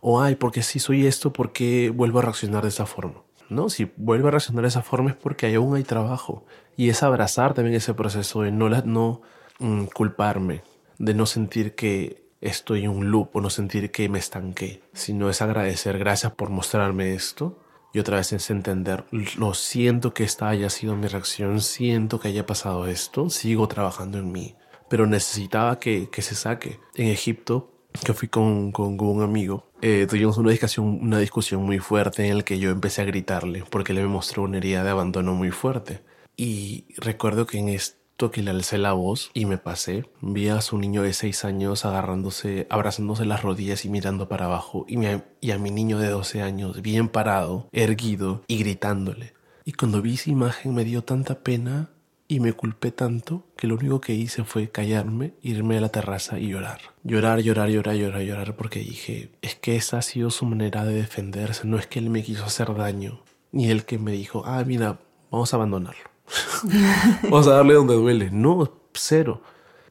[0.00, 3.22] O, ay, porque si soy esto, ¿por qué vuelvo a reaccionar de esa forma?
[3.48, 3.68] ¿No?
[3.68, 6.44] Si vuelvo a reaccionar de esa forma es porque aún hay trabajo.
[6.76, 9.22] Y es abrazar también ese proceso de no, no
[9.60, 10.62] mm, culparme,
[10.98, 15.30] de no sentir que estoy en un loop o no sentir que me estanqué, sino
[15.30, 17.58] es agradecer, gracias por mostrarme esto.
[17.94, 19.04] Y otra vez es entender,
[19.38, 24.18] lo siento que esta haya sido mi reacción, siento que haya pasado esto, sigo trabajando
[24.18, 24.56] en mí,
[24.90, 26.80] pero necesitaba que, que se saque.
[26.96, 27.70] En Egipto,
[28.04, 32.38] que fui con, con, un amigo, eh, tuvimos una discusión, una discusión muy fuerte en
[32.38, 35.52] la que yo empecé a gritarle porque él me mostró una herida de abandono muy
[35.52, 36.02] fuerte.
[36.36, 40.04] Y recuerdo que en este que le alcé la voz y me pasé.
[40.20, 44.86] Vi a su niño de seis años agarrándose, abrazándose las rodillas y mirando para abajo,
[44.88, 49.34] y, a mi niño de 12 años bien parado, erguido y gritándole.
[49.64, 51.90] Y cuando vi esa imagen me dio tanta pena
[52.28, 56.38] y me culpé tanto que lo único que hice fue callarme, irme a la terraza
[56.38, 56.80] y llorar.
[57.02, 60.94] Llorar, llorar, llorar, llorar, llorar porque dije, es que esa ha sido su manera de
[60.94, 64.62] defenderse, no es que él me quiso hacer daño, ni él que me dijo, ah,
[64.64, 65.00] mira,
[65.30, 66.13] vamos a abandonarlo.
[67.24, 68.30] Vamos a darle donde duele.
[68.30, 69.42] No, cero.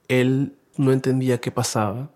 [0.07, 2.09] Él no entendía qué pasaba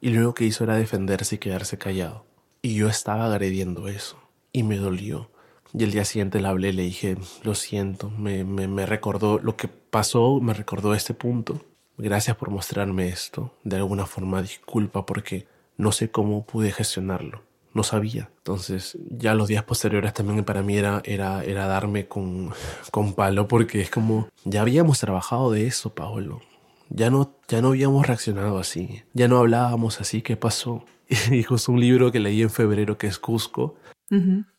[0.00, 2.24] y lo único que hizo era defenderse y quedarse callado.
[2.62, 4.16] Y yo estaba agrediendo eso
[4.52, 5.30] y me dolió.
[5.72, 9.56] Y el día siguiente le hablé, le dije, lo siento, me, me, me recordó lo
[9.56, 11.60] que pasó, me recordó este punto.
[11.98, 13.52] Gracias por mostrarme esto.
[13.64, 15.46] De alguna forma, disculpa porque
[15.76, 17.45] no sé cómo pude gestionarlo
[17.76, 18.30] no sabía.
[18.38, 22.52] Entonces, ya los días posteriores también para mí era, era, era darme con,
[22.90, 26.40] con palo porque es como, ya habíamos trabajado de eso, Paolo.
[26.88, 30.84] Ya no, ya no habíamos reaccionado así, ya no hablábamos así, ¿qué pasó?
[31.30, 33.76] Y justo un libro que leí en febrero que es Cusco,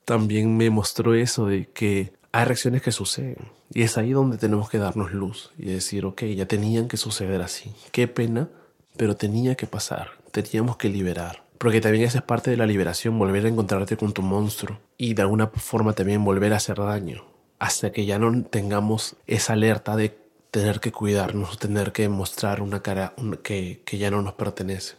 [0.05, 3.37] también me mostró eso de que hay reacciones que suceden
[3.73, 7.41] y es ahí donde tenemos que darnos luz y decir, ok, ya tenían que suceder
[7.41, 8.49] así, qué pena,
[8.97, 11.46] pero tenía que pasar, teníamos que liberar.
[11.57, 15.13] Porque también esa es parte de la liberación, volver a encontrarte con tu monstruo y
[15.13, 17.25] de alguna forma también volver a hacer daño,
[17.59, 20.17] hasta que ya no tengamos esa alerta de
[20.51, 24.95] tener que cuidarnos, tener que mostrar una cara que, que ya no nos pertenece.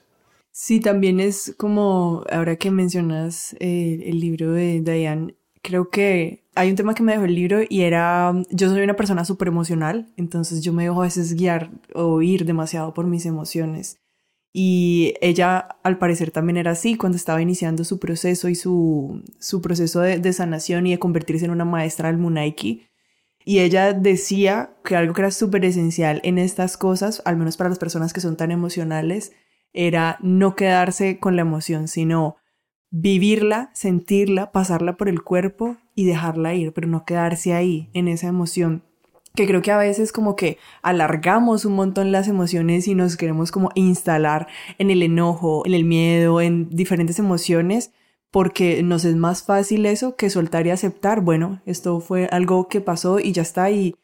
[0.50, 6.70] Sí, también es como, ahora que mencionas eh, el libro de Diane, creo que hay
[6.70, 10.12] un tema que me dejó el libro y era, yo soy una persona súper emocional,
[10.16, 13.98] entonces yo me dejo a veces guiar o ir demasiado por mis emociones.
[14.52, 19.60] Y ella al parecer también era así cuando estaba iniciando su proceso y su, su
[19.60, 22.86] proceso de, sanación y de convertirse en una maestra del Munaiki.
[23.44, 27.70] Y ella decía que algo que era súper esencial en estas cosas, al menos para
[27.70, 29.32] las personas que son tan emocionales,
[29.72, 32.36] era no quedarse con la emoción, sino
[32.90, 38.28] vivirla, sentirla, pasarla por el cuerpo y dejarla ir, pero no quedarse ahí en esa
[38.28, 38.87] emoción
[39.34, 43.52] que creo que a veces como que alargamos un montón las emociones y nos queremos
[43.52, 44.48] como instalar
[44.78, 47.92] en el enojo, en el miedo, en diferentes emociones,
[48.30, 52.80] porque nos es más fácil eso que soltar y aceptar, bueno, esto fue algo que
[52.80, 53.94] pasó y ya está y,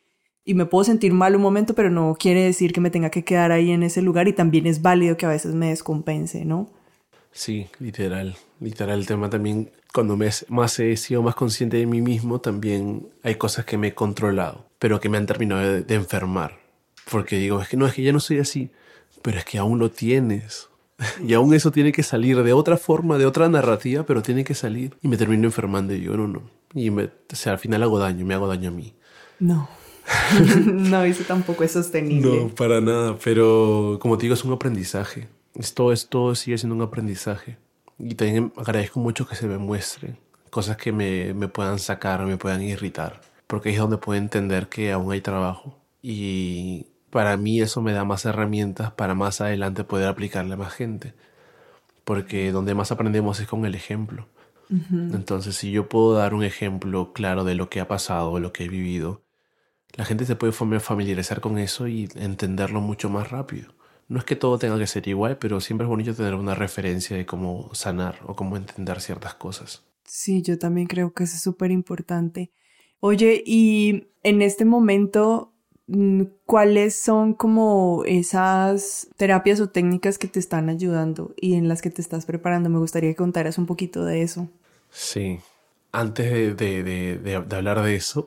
[0.45, 3.25] y me puedo sentir mal un momento, pero no quiere decir que me tenga que
[3.25, 6.71] quedar ahí en ese lugar y también es válido que a veces me descompense, ¿no?
[7.33, 12.03] Sí, literal, literal el tema también cuando me, más he sido más consciente de mí
[12.03, 16.59] mismo, también hay cosas que me he controlado, pero que me han terminado de, enfermar.
[17.09, 18.71] Porque digo, es que no, es que ya no soy así,
[19.23, 20.69] pero es que aún lo tienes.
[21.25, 24.55] Y aún eso tiene que salir de otra forma, de otra narrativa, pero tiene que
[24.55, 24.97] salir.
[25.01, 26.43] Y me termino enfermando y yo, no, no.
[26.75, 28.95] Y me, o sea, al final hago daño, me hago daño a mí.
[29.39, 29.69] No.
[30.67, 32.43] no, eso tampoco es sostenible.
[32.43, 33.17] No, para nada.
[33.23, 35.29] Pero como te digo, es un aprendizaje.
[35.55, 37.59] Esto, esto sigue siendo un aprendizaje.
[38.05, 40.19] Y también agradezco mucho que se me muestre
[40.51, 44.93] cosas que me, me puedan sacar, me puedan irritar, porque es donde puedo entender que
[44.93, 45.79] aún hay trabajo.
[46.01, 50.75] Y para mí eso me da más herramientas para más adelante poder aplicarle a más
[50.75, 51.15] gente.
[52.05, 54.29] Porque donde más aprendemos es con el ejemplo.
[54.71, 58.65] Entonces, si yo puedo dar un ejemplo claro de lo que ha pasado, lo que
[58.65, 59.23] he vivido,
[59.95, 63.73] la gente se puede familiarizar con eso y entenderlo mucho más rápido.
[64.09, 67.17] No es que todo tenga que ser igual, pero siempre es bonito tener una referencia
[67.17, 69.83] de cómo sanar o cómo entender ciertas cosas.
[70.05, 72.51] Sí, yo también creo que eso es súper importante.
[73.01, 75.53] Oye, y en este momento,
[75.87, 81.81] mm, ¿cuáles son como esas terapias o técnicas que te están ayudando y en las
[81.81, 82.69] que te estás preparando?
[82.69, 84.49] Me gustaría que contaras un poquito de eso.
[84.91, 85.41] Sí,
[85.93, 88.27] antes de, hablar de eso,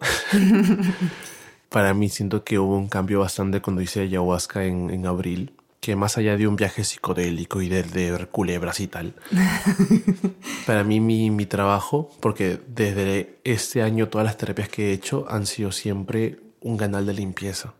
[1.69, 5.95] para mí siento que hubo un cambio bastante cuando hice ayahuasca en, en abril que
[5.95, 9.13] más allá de un viaje psicodélico y de, de culebras y tal,
[10.65, 15.25] para mí mi, mi trabajo, porque desde este año todas las terapias que he hecho
[15.29, 17.73] han sido siempre un canal de limpieza.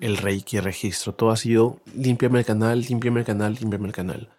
[0.00, 3.92] el reiki, el registro, todo ha sido límpiame el canal, límpiame el canal, límpiame el
[3.92, 4.30] canal.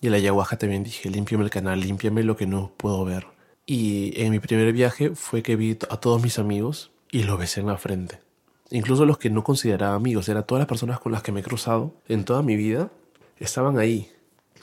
[0.00, 3.26] Y el ayahuasca también dije, límpiame el canal, límpiame lo que no puedo ver.
[3.66, 7.60] Y en mi primer viaje fue que vi a todos mis amigos y los besé
[7.60, 8.18] en la frente.
[8.72, 11.42] Incluso los que no consideraba amigos, eran todas las personas con las que me he
[11.42, 12.90] cruzado en toda mi vida,
[13.38, 14.10] estaban ahí.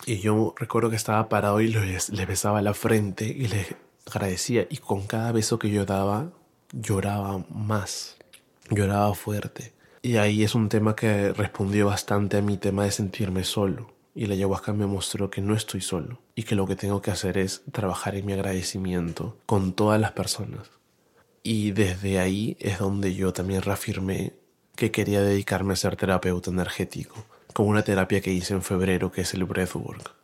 [0.07, 3.75] Y yo recuerdo que estaba parado y les, besaba la frente y les
[4.07, 4.65] agradecía.
[4.67, 6.31] Y con cada beso que yo daba,
[6.73, 8.17] lloraba más,
[8.71, 9.73] lloraba fuerte.
[10.01, 13.91] Y ahí es un tema que respondió bastante a mi tema de sentirme solo.
[14.15, 17.11] Y la ayahuasca me mostró que no estoy solo y que lo que tengo que
[17.11, 20.78] hacer es trabajar en mi agradecimiento con todas las personas.
[21.43, 24.33] Y desde ahí es donde yo también reafirmé
[24.75, 29.21] que quería dedicarme a ser terapeuta energético, con una terapia que hice en febrero que
[29.21, 30.19] es el breathwork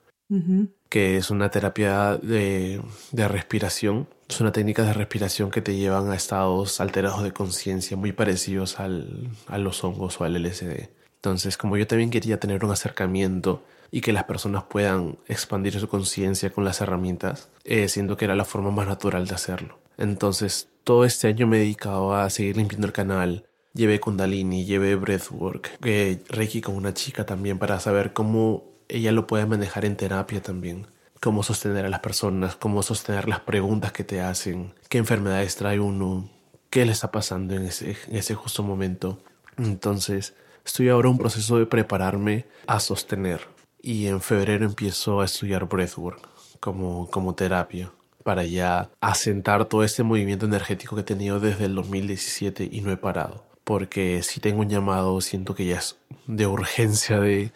[0.90, 4.08] que es una terapia de, de, respiración.
[4.28, 8.80] Es una técnica de respiración que te llevan a estados alterados de conciencia muy parecidos
[8.80, 10.90] al, a los hongos o al LSD.
[11.18, 15.88] Entonces, como yo también quería tener un acercamiento y que las personas puedan expandir su
[15.88, 19.78] conciencia con las herramientas, eh, siento que era la forma más natural de hacerlo.
[19.98, 23.46] Entonces, todo este año me he dedicado a seguir limpiando el canal.
[23.74, 29.46] Llevé Kundalini, llevé Breathwork, Reiki con una chica también para saber cómo ella lo puede
[29.46, 30.88] manejar en terapia también.
[31.22, 35.80] Cómo sostener a las personas, cómo sostener las preguntas que te hacen, qué enfermedades trae
[35.80, 36.30] uno,
[36.70, 39.20] qué le está pasando en ese, en ese justo momento.
[39.58, 43.42] Entonces, estoy ahora en un proceso de prepararme a sostener.
[43.82, 46.30] Y en febrero empiezo a estudiar breathwork
[46.60, 47.92] como, como terapia
[48.26, 52.92] para ya asentar todo este movimiento energético que he tenido desde el 2017 y no
[52.92, 53.46] he parado.
[53.64, 55.96] Porque si tengo un llamado, siento que ya es
[56.26, 57.52] de urgencia de,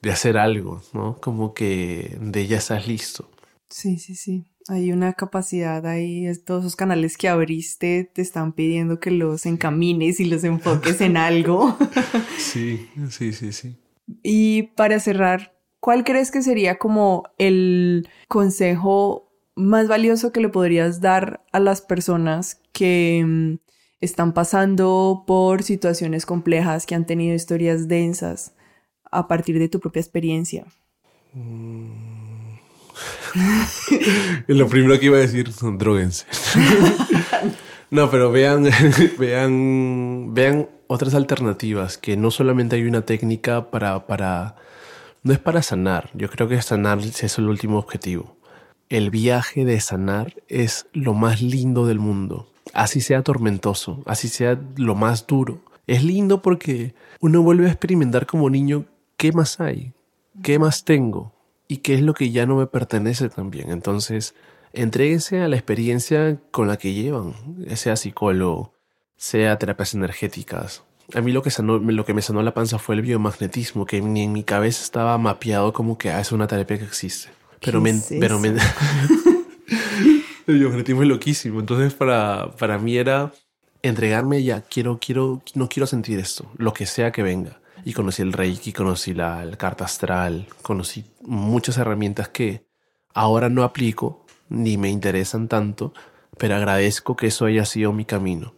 [0.00, 1.20] de hacer algo, ¿no?
[1.20, 3.30] Como que de ya estás listo.
[3.68, 4.46] Sí, sí, sí.
[4.68, 10.20] Hay una capacidad ahí, todos esos canales que abriste te están pidiendo que los encamines
[10.20, 11.76] y los enfoques en algo.
[12.38, 13.76] sí, sí, sí, sí.
[14.22, 21.00] Y para cerrar, ¿cuál crees que sería como el consejo más valioso que le podrías
[21.00, 23.54] dar a las personas que mm,
[24.00, 28.54] están pasando por situaciones complejas, que han tenido historias densas?
[29.14, 30.66] a partir de tu propia experiencia?
[31.32, 32.14] Mm.
[34.48, 36.26] Lo primero que iba a decir son droguense.
[37.90, 38.68] no, pero vean,
[39.18, 44.56] vean, vean otras alternativas, que no solamente hay una técnica para, para,
[45.22, 48.33] no es para sanar, yo creo que sanar es el último objetivo.
[48.94, 54.56] El viaje de sanar es lo más lindo del mundo, así sea tormentoso, así sea
[54.76, 55.58] lo más duro.
[55.88, 58.84] Es lindo porque uno vuelve a experimentar como niño
[59.16, 59.94] ¿qué más hay?
[60.44, 61.32] ¿Qué más tengo?
[61.66, 63.72] ¿Y qué es lo que ya no me pertenece también?
[63.72, 64.36] Entonces,
[64.72, 67.34] entréguense a la experiencia con la que llevan,
[67.74, 68.74] sea psicólogo,
[69.16, 70.84] sea terapias energéticas.
[71.14, 74.44] A mí lo que, me sanó la panza fue el biomagnetismo, que ni en mi
[74.44, 77.30] cabeza estaba mapeado como que ah, es una terapia que existe.
[77.64, 78.48] Pero me, pero me,
[80.46, 81.60] el biomagnetismo es loquísimo.
[81.60, 83.32] Entonces, para, para mí era
[83.82, 88.22] entregarme ya, quiero, quiero, no quiero sentir esto, lo que sea que venga y conocí
[88.22, 92.64] el Reiki, conocí la, carta astral, conocí muchas herramientas que
[93.12, 95.92] ahora no aplico ni me interesan tanto,
[96.38, 98.54] pero agradezco que eso haya sido mi camino.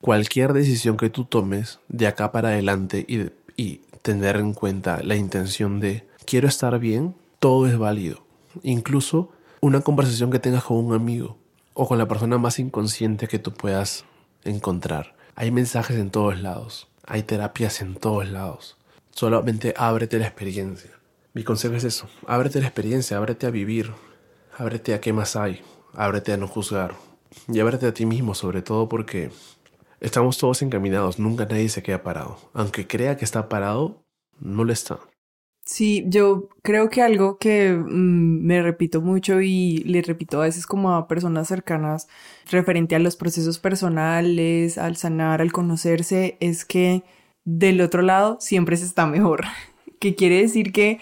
[0.00, 5.14] Cualquier decisión que tú tomes de acá para adelante y, y tener en cuenta la
[5.14, 8.25] intención de quiero estar bien, todo es válido.
[8.62, 9.30] Incluso
[9.60, 11.38] una conversación que tengas con un amigo
[11.74, 14.04] o con la persona más inconsciente que tú puedas
[14.44, 15.14] encontrar.
[15.34, 16.88] Hay mensajes en todos lados.
[17.06, 18.76] Hay terapias en todos lados.
[19.10, 20.90] Solamente ábrete la experiencia.
[21.34, 22.08] Mi consejo es eso.
[22.26, 23.92] Ábrete la experiencia, ábrete a vivir.
[24.56, 25.62] Ábrete a qué más hay.
[25.92, 26.94] Ábrete a no juzgar.
[27.48, 29.30] Y ábrete a ti mismo sobre todo porque
[30.00, 31.18] estamos todos encaminados.
[31.18, 32.38] Nunca nadie se queda parado.
[32.54, 34.02] Aunque crea que está parado,
[34.40, 34.98] no lo está.
[35.66, 40.64] Sí, yo creo que algo que mm, me repito mucho y le repito a veces
[40.64, 42.06] como a personas cercanas
[42.48, 47.02] referente a los procesos personales, al sanar, al conocerse, es que
[47.44, 49.42] del otro lado siempre se está mejor.
[49.98, 51.00] que quiere decir que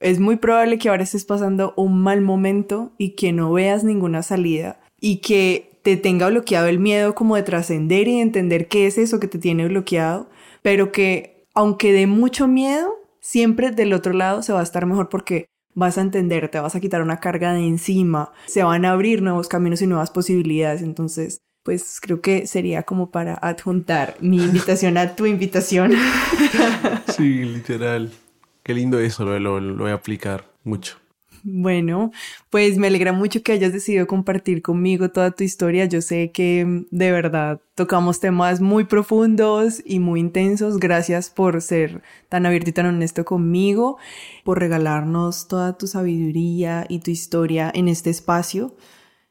[0.00, 4.24] es muy probable que ahora estés pasando un mal momento y que no veas ninguna
[4.24, 8.98] salida y que te tenga bloqueado el miedo como de trascender y entender qué es
[8.98, 10.28] eso que te tiene bloqueado,
[10.62, 15.08] pero que aunque dé mucho miedo, siempre del otro lado se va a estar mejor
[15.08, 18.92] porque vas a entender, te vas a quitar una carga de encima, se van a
[18.92, 20.82] abrir nuevos caminos y nuevas posibilidades.
[20.82, 25.92] Entonces, pues creo que sería como para adjuntar mi invitación a tu invitación.
[27.16, 28.10] Sí, literal.
[28.62, 30.99] Qué lindo eso, lo, lo, voy a aplicar mucho.
[31.44, 32.10] Bueno,
[32.50, 35.84] pues me alegra mucho que hayas decidido compartir conmigo toda tu historia.
[35.86, 40.78] Yo sé que de verdad tocamos temas muy profundos y muy intensos.
[40.78, 43.98] Gracias por ser tan abierto y tan honesto conmigo,
[44.44, 48.76] por regalarnos toda tu sabiduría y tu historia en este espacio.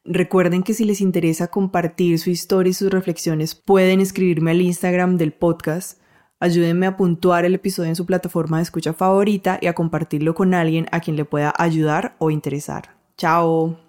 [0.06, 5.18] Recuerden que si les interesa compartir su historia y sus reflexiones, pueden escribirme al Instagram
[5.18, 6.00] del podcast
[6.40, 10.54] Ayúdenme a puntuar el episodio en su plataforma de escucha favorita y a compartirlo con
[10.54, 12.96] alguien a quien le pueda ayudar o interesar.
[13.18, 13.89] Chao.